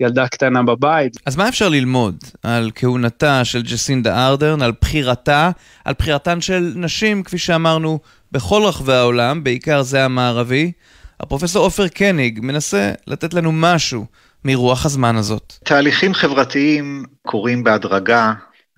ילדה 0.00 0.28
קטנה 0.28 0.62
בבית. 0.62 1.16
אז 1.26 1.36
מה 1.36 1.48
אפשר 1.48 1.68
ללמוד 1.68 2.16
על 2.42 2.70
כהונתה 2.74 3.44
של 3.44 3.62
ג'סינדה 3.62 4.26
ארדרן, 4.26 4.62
על 4.62 4.72
בחירתה, 4.80 5.50
על 5.84 5.94
בחירתן 5.98 6.40
של 6.40 6.72
נשים, 6.76 7.22
כפי 7.22 7.38
שאמרנו, 7.38 7.98
בכל 8.32 8.62
רחבי 8.64 8.92
העולם, 8.92 9.44
בעיקר 9.44 9.82
זה 9.82 10.04
המערבי. 10.04 10.72
הפרופסור 11.20 11.64
עופר 11.64 11.88
קניג 11.88 12.40
מנסה 12.42 12.92
לתת 13.06 13.34
לנו 13.34 13.52
משהו 13.52 14.06
מרוח 14.44 14.86
הזמן 14.86 15.16
הזאת. 15.16 15.54
תהליכים 15.64 16.14
חברתיים 16.14 17.04
קורים 17.26 17.64
בהדרגה, 17.64 18.32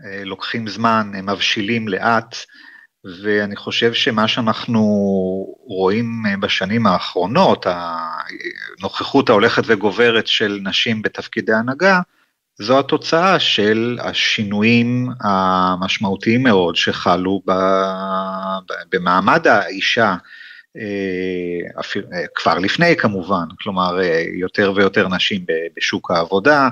אה, 0.05 0.25
לוקחים 0.25 0.69
זמן, 0.69 1.12
הם 1.15 1.31
מבשילים 1.31 1.88
לאט, 1.88 2.37
ואני 3.23 3.57
חושב 3.57 3.93
שמה 3.93 4.29
שאנחנו 4.29 4.81
רואים 5.67 6.23
אה, 6.27 6.37
בשנים 6.37 6.87
האחרונות, 6.87 7.67
הנוכחות 8.79 9.29
ההולכת 9.29 9.62
וגוברת 9.67 10.27
של 10.27 10.61
נשים 10.62 11.03
בתפקידי 11.03 11.53
הנהגה, 11.53 12.01
זו 12.59 12.79
התוצאה 12.79 13.41
של 13.41 13.99
השינויים 14.03 15.09
המשמעותיים 15.21 16.43
מאוד 16.43 16.77
שחלו 16.77 17.43
במעמד 18.93 19.47
האישה 19.47 20.15
כבר 22.35 22.59
לפני 22.59 22.97
כמובן, 22.97 23.45
כלומר 23.62 23.99
יותר 24.35 24.73
ויותר 24.77 25.09
נשים 25.09 25.45
בשוק 25.77 26.11
העבודה, 26.11 26.69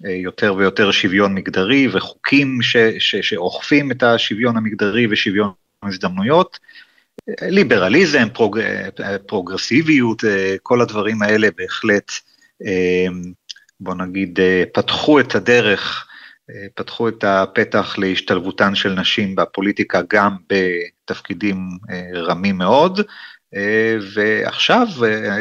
יותר 0.00 0.54
ויותר 0.54 0.90
שוויון 0.90 1.34
מגדרי 1.34 1.88
וחוקים 1.92 2.62
ש, 2.62 2.76
ש, 2.98 3.16
שאוכפים 3.16 3.90
את 3.90 4.02
השוויון 4.02 4.56
המגדרי 4.56 5.06
ושוויון 5.10 5.50
הזדמנויות, 5.82 6.58
ליברליזם, 7.42 8.28
פרוג, 8.32 8.58
פרוגרסיביות, 9.26 10.24
כל 10.62 10.80
הדברים 10.80 11.22
האלה 11.22 11.48
בהחלט, 11.56 12.12
בוא 13.82 13.94
נגיד, 13.94 14.38
פתחו 14.74 15.20
את 15.20 15.34
הדרך, 15.34 16.06
פתחו 16.74 17.08
את 17.08 17.24
הפתח 17.24 17.98
להשתלבותן 17.98 18.74
של 18.74 18.92
נשים 18.92 19.36
בפוליטיקה 19.36 20.00
גם 20.10 20.36
בתפקידים 20.48 21.68
רמים 22.14 22.58
מאוד, 22.58 23.00
ועכשיו 24.14 24.86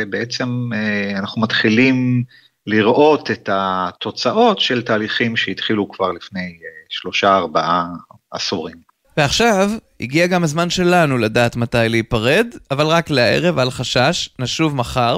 בעצם 0.10 0.69
אנחנו 1.15 1.41
מתחילים 1.41 2.23
לראות 2.67 3.32
את 3.32 3.49
התוצאות 3.51 4.60
של 4.60 4.82
תהליכים 4.82 5.38
שהתחילו 5.38 5.89
כבר 5.89 6.12
לפני 6.12 6.58
שלושה 6.89 7.38
ארבעה 7.38 7.88
עשורים. 8.32 8.90
ועכשיו 9.17 9.71
הגיע 10.02 10.28
גם 10.28 10.43
הזמן 10.43 10.69
שלנו 10.69 11.17
לדעת 11.17 11.56
מתי 11.56 11.78
להיפרד, 11.89 12.47
אבל 12.71 12.86
רק 12.86 13.10
לערב, 13.10 13.60
אל 13.60 13.71
חשש, 13.71 14.30
נשוב 14.39 14.76
מחר. 14.76 15.17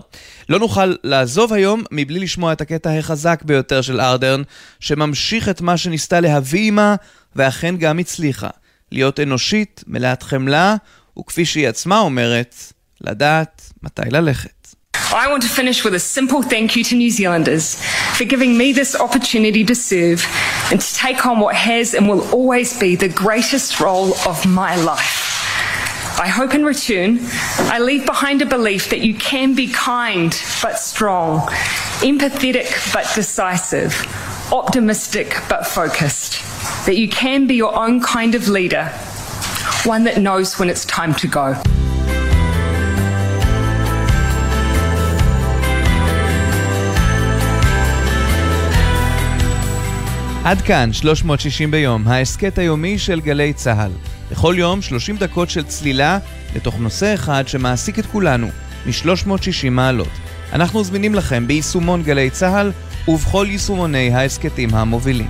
לא 0.49 0.60
נוכל 0.60 0.95
לעזוב 1.03 1.53
היום 1.53 1.84
מבלי 1.91 2.19
לשמוע 2.19 2.53
את 2.53 2.62
הקטע 2.62 2.91
החזק 2.91 3.43
ביותר 3.45 3.82
של 3.82 4.01
ארדרן, 4.01 4.41
שממשיך 4.79 5.49
את 5.49 5.62
מה 5.62 5.77
שניסתה 5.77 6.19
להביא 6.19 6.60
עימה, 6.60 6.95
ואכן 7.36 7.77
גם 7.77 7.99
הצליחה. 7.99 8.49
להיות 8.91 9.19
אנושית, 9.19 9.84
מלאת 9.88 10.23
חמלה, 10.23 10.75
וכפי 11.19 11.45
שהיא 11.45 11.67
עצמה 11.67 11.99
אומרת, 11.99 12.56
לדעת 13.01 13.71
מתי 13.84 14.10
ללכת. 14.12 14.62
I 15.15 15.29
want 15.29 15.43
to 15.43 15.49
finish 15.49 15.84
with 15.84 15.93
a 15.93 15.99
simple 15.99 16.41
thank 16.41 16.75
you 16.75 16.84
to 16.86 16.95
New 16.95 17.12
Zealanders 17.12 17.75
for 18.15 18.25
giving 18.25 18.58
me 18.58 18.73
this 18.73 18.95
opportunity 18.95 19.63
to 19.63 19.75
serve 19.75 20.25
and 20.71 20.82
to 20.82 20.93
take 20.95 21.27
on 21.27 21.39
what 21.39 21.56
has 21.56 21.93
and 21.93 22.10
will 22.10 22.27
always 22.32 22.79
be 22.79 22.95
the 22.95 23.10
greatest 23.10 23.79
role 23.79 24.15
of 24.27 24.43
my 24.47 24.75
life. 24.75 25.29
I 26.19 26.27
hope 26.27 26.56
in 26.56 26.65
return 26.65 27.19
I 27.69 27.77
leave 27.77 28.08
behind 28.08 28.41
a 28.41 28.47
belief 28.47 28.89
that 28.89 29.01
you 29.01 29.13
can 29.13 29.53
be 29.53 29.67
kind 29.67 30.32
but 30.63 30.79
strong, 30.79 31.41
empathetic 32.01 32.91
but 32.91 33.08
decisive, 33.13 33.93
optimistic 34.51 35.38
but 35.47 35.67
focused, 35.67 36.41
that 36.88 36.97
you 36.97 37.08
can 37.08 37.45
be 37.45 37.53
your 37.53 37.77
own 37.77 38.01
kind 38.01 38.34
of 38.34 38.47
leader, 38.47 38.88
one 39.84 40.06
that 40.06 40.19
knows 40.19 40.58
when 40.58 40.71
it's 40.71 40.86
time 40.86 41.13
to 41.15 41.27
go. 41.27 41.62
עד 50.45 50.62
כאן 50.62 50.93
360 50.93 51.71
ביום, 51.71 52.08
ההסכת 52.08 52.58
היומי 52.58 52.99
של 52.99 53.21
גלי 53.21 53.53
צה"ל. 53.53 53.91
בכל 54.32 54.56
יום 54.58 54.82
30 54.82 55.17
דקות 55.17 55.49
של 55.49 55.63
צלילה 55.63 56.19
לתוך 56.56 56.79
נושא 56.79 57.13
אחד 57.13 57.47
שמעסיק 57.47 57.99
את 57.99 58.06
כולנו, 58.06 58.47
מ-360 58.86 59.69
מעלות. 59.71 60.10
אנחנו 60.53 60.84
זמינים 60.84 61.15
לכם 61.15 61.47
ביישומון 61.47 62.03
גלי 62.03 62.29
צה"ל 62.29 62.71
ובכל 63.08 63.45
יישומוני 63.49 64.13
ההסכתים 64.13 64.69
המובילים. 64.73 65.29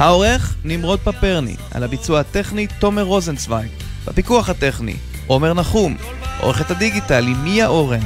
העורך 0.00 0.54
נמרוד 0.64 1.00
פפרני, 1.04 1.56
על 1.70 1.82
הביצוע 1.82 2.20
הטכני 2.20 2.66
תומר 2.78 3.02
רוזנצוויג, 3.02 3.68
בפיקוח 4.06 4.48
הטכני 4.48 4.94
עומר 5.26 5.54
נחום, 5.54 5.96
עורכת 6.40 6.70
הדיגיטל 6.70 7.26
היא 7.26 7.36
מיה 7.36 7.66
אורן, 7.66 8.00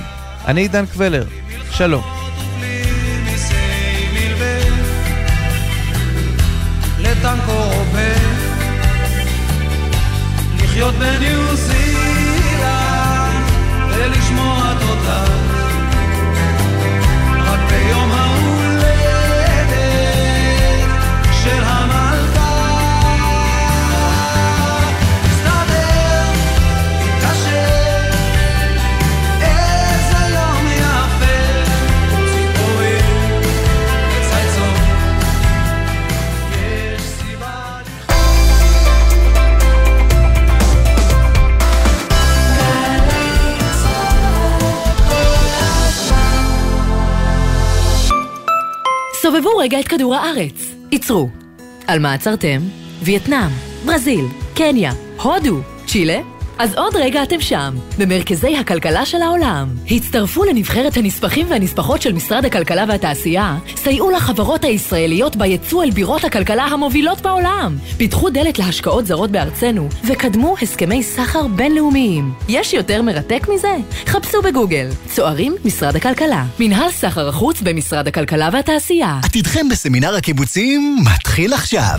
אני 0.46 0.60
עידן 0.60 0.86
קבלר, 0.86 1.24
שלום. 1.70 2.04
לחיות 10.62 10.94
בניו 10.94 11.56
רגע 49.64 49.80
את 49.80 49.88
כדור 49.88 50.14
הארץ. 50.14 50.74
עצרו. 50.92 51.28
על 51.86 51.98
מה 51.98 52.14
עצרתם? 52.14 52.60
וייטנאם, 53.02 53.50
ברזיל, 53.86 54.24
קניה, 54.54 54.92
הודו, 55.22 55.60
צ'ילה? 55.86 56.20
אז 56.58 56.74
עוד 56.74 56.96
רגע 56.96 57.22
אתם 57.22 57.40
שם, 57.40 57.74
במרכזי 57.98 58.56
הכלכלה 58.56 59.06
של 59.06 59.22
העולם. 59.22 59.68
הצטרפו 59.90 60.44
לנבחרת 60.44 60.96
הנספחים 60.96 61.46
והנספחות 61.50 62.02
של 62.02 62.12
משרד 62.12 62.44
הכלכלה 62.44 62.84
והתעשייה, 62.88 63.56
סייעו 63.76 64.10
לחברות 64.10 64.64
הישראליות 64.64 65.36
ביצוא 65.36 65.84
אל 65.84 65.90
בירות 65.90 66.24
הכלכלה 66.24 66.64
המובילות 66.64 67.20
בעולם, 67.20 67.76
פיתחו 67.96 68.30
דלת 68.30 68.58
להשקעות 68.58 69.06
זרות 69.06 69.30
בארצנו, 69.30 69.88
וקדמו 70.04 70.54
הסכמי 70.62 71.02
סחר 71.02 71.46
בינלאומיים. 71.46 72.32
יש 72.48 72.72
יותר 72.72 73.02
מרתק 73.02 73.46
מזה? 73.54 73.76
חפשו 74.06 74.42
בגוגל. 74.42 74.88
צוערים, 75.06 75.54
משרד 75.64 75.96
הכלכלה. 75.96 76.44
מנהל 76.60 76.90
סחר 76.90 77.28
החוץ 77.28 77.60
במשרד 77.60 78.08
הכלכלה 78.08 78.48
והתעשייה. 78.52 79.20
עתידכם 79.22 79.68
בסמינר 79.68 80.14
הקיבוצים 80.14 80.96
מתחיל 81.04 81.52
עכשיו. 81.52 81.98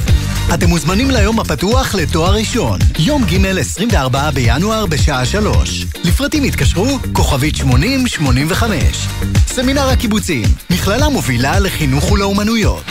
אתם 0.54 0.70
מוזמנים 0.70 1.12
ליום 1.12 1.40
הפתוח 1.40 1.96
לתואר 1.96 2.34
ראשון, 2.34 2.80
יום 3.00 3.24
ג' 3.24 3.46
24 3.46 4.32
בינואר 4.32 4.86
בשעה 4.86 5.26
3. 5.26 5.86
לפרטים 6.04 6.44
התקשרו, 6.44 6.88
כוכבית 7.14 7.56
8085. 7.56 9.08
סמינר 9.48 9.90
הקיבוצים, 9.90 10.46
מכללה 10.70 11.10
מובילה 11.10 11.60
לחינוך 11.60 12.12
ולאומנויות. 12.12 12.84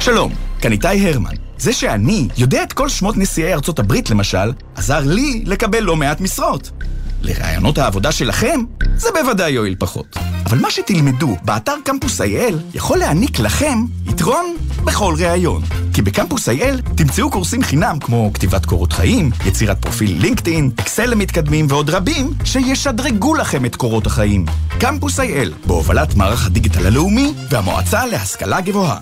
שלום, 0.00 0.32
כאן 0.60 0.72
איתי 0.72 1.08
הרמן. 1.08 1.34
זה 1.58 1.72
שאני 1.72 2.28
יודע 2.36 2.62
את 2.62 2.72
כל 2.72 2.88
שמות 2.88 3.16
נשיאי 3.16 3.52
ארצות 3.54 3.78
הברית, 3.78 4.10
למשל, 4.10 4.52
עזר 4.76 5.00
לי 5.00 5.42
לקבל 5.46 5.80
לא 5.80 5.96
מעט 5.96 6.20
משרות. 6.20 6.70
לרעיונות 7.22 7.78
העבודה 7.78 8.12
שלכם, 8.12 8.60
זה 8.96 9.08
בוודאי 9.14 9.50
יועיל 9.50 9.74
פחות. 9.78 10.16
אבל 10.46 10.58
מה 10.58 10.70
שתלמדו 10.70 11.36
באתר 11.42 11.74
קמפוס 11.84 12.20
IL 12.20 12.54
יכול 12.74 12.98
להעניק 12.98 13.38
לכם 13.38 13.78
יתרון 14.06 14.56
בכל 14.84 15.14
ראיון. 15.18 15.62
כי 15.94 16.02
בקמפוס 16.02 16.48
IL 16.48 16.94
תמצאו 16.96 17.30
קורסים 17.30 17.62
חינם 17.62 17.98
כמו 18.00 18.30
כתיבת 18.34 18.66
קורות 18.66 18.92
חיים, 18.92 19.30
יצירת 19.46 19.82
פרופיל 19.82 20.20
לינקדאין, 20.20 20.70
אקסל 20.80 21.06
למתקדמים 21.06 21.66
ועוד 21.68 21.90
רבים 21.90 22.30
שישדרגו 22.44 23.34
לכם 23.34 23.64
את 23.64 23.76
קורות 23.76 24.06
החיים. 24.06 24.46
קמפוס 24.80 25.20
IL, 25.20 25.66
בהובלת 25.66 26.14
מערך 26.14 26.46
הדיגיטל 26.46 26.86
הלאומי 26.86 27.34
והמועצה 27.50 28.06
להשכלה 28.06 28.60
גבוהה. 28.60 28.98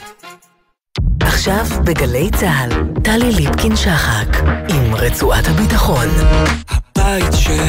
עכשיו 1.21 1.67
בגלי 1.85 2.31
צה"ל, 2.41 2.71
טלי 3.05 3.33
ליפקין-שחק, 3.33 4.37
עם 4.69 4.95
רצועת 4.95 5.49
הביטחון. 5.49 6.09
הבית 7.07 7.33
של 7.33 7.63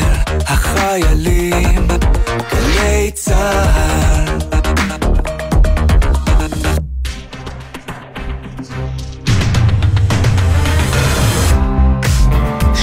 החיילים, 0.47 1.87
גלי 2.51 3.11
צה"ל. 3.13 4.37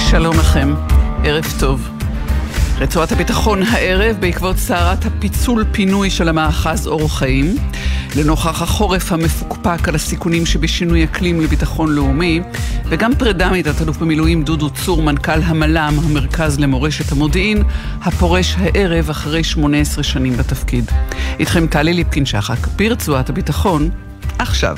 שלום 0.09 0.37
לכם, 0.39 0.73
ערב 1.23 1.45
טוב. 1.59 1.89
רצועת 2.77 3.11
הביטחון 3.11 3.63
הערב 3.63 4.15
בעקבות 4.19 4.57
סערת 4.57 5.05
הפיצול-פינוי 5.05 6.09
של 6.09 6.29
המאחז 6.29 6.87
אור 6.87 7.17
חיים. 7.17 7.55
לנוכח 8.15 8.61
החורף 8.61 9.11
המפוקפק 9.11 9.87
על 9.87 9.95
הסיכונים 9.95 10.45
שבשינוי 10.45 11.03
אקלים 11.03 11.41
לביטחון 11.41 11.95
לאומי, 11.95 12.41
וגם 12.85 13.15
פרידה 13.15 13.51
מתת-אלוף 13.51 13.97
במילואים 13.97 14.43
דודו 14.43 14.69
צור, 14.69 15.03
מנכ"ל 15.03 15.41
המל"מ, 15.43 15.99
המרכז 16.03 16.59
למורשת 16.59 17.11
המודיעין, 17.11 17.63
הפורש 18.01 18.55
הערב 18.57 19.09
אחרי 19.09 19.43
18 19.43 20.03
שנים 20.03 20.37
בתפקיד. 20.37 20.91
איתכם 21.39 21.67
טלי 21.67 21.93
ליפקין 21.93 22.25
שחק, 22.25 22.67
ברצועת 22.67 23.29
הביטחון, 23.29 23.89
עכשיו. 24.39 24.77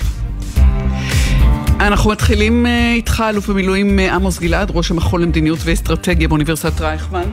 אנחנו 1.80 2.10
מתחילים 2.10 2.66
אה, 2.66 2.94
איתך, 2.94 3.24
אלוף 3.30 3.50
במילואים 3.50 4.00
אה, 4.00 4.16
עמוס 4.16 4.40
גלעד, 4.40 4.72
ראש 4.74 4.92
המכון 4.92 5.22
למדיניות 5.22 5.60
ואסטרטגיה 5.64 6.28
באוניברסיטת 6.28 6.82
רייכמן. 6.82 7.30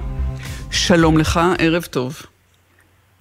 שלום 0.70 1.18
לך, 1.18 1.40
ערב 1.58 1.82
טוב. 1.82 2.33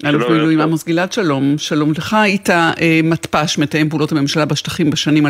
אלוף 0.06 0.24
במילואים 0.30 0.62
עמוס 0.62 0.84
גלעד, 0.86 1.12
שלום. 1.12 1.58
שלום 1.58 1.92
לך, 1.92 2.14
היית 2.14 2.50
אה, 2.50 3.00
מתפ"ש, 3.04 3.58
מתאם 3.58 3.90
פעולות 3.90 4.12
הממשלה 4.12 4.46
בשטחים 4.46 4.90
בשנים 4.90 5.26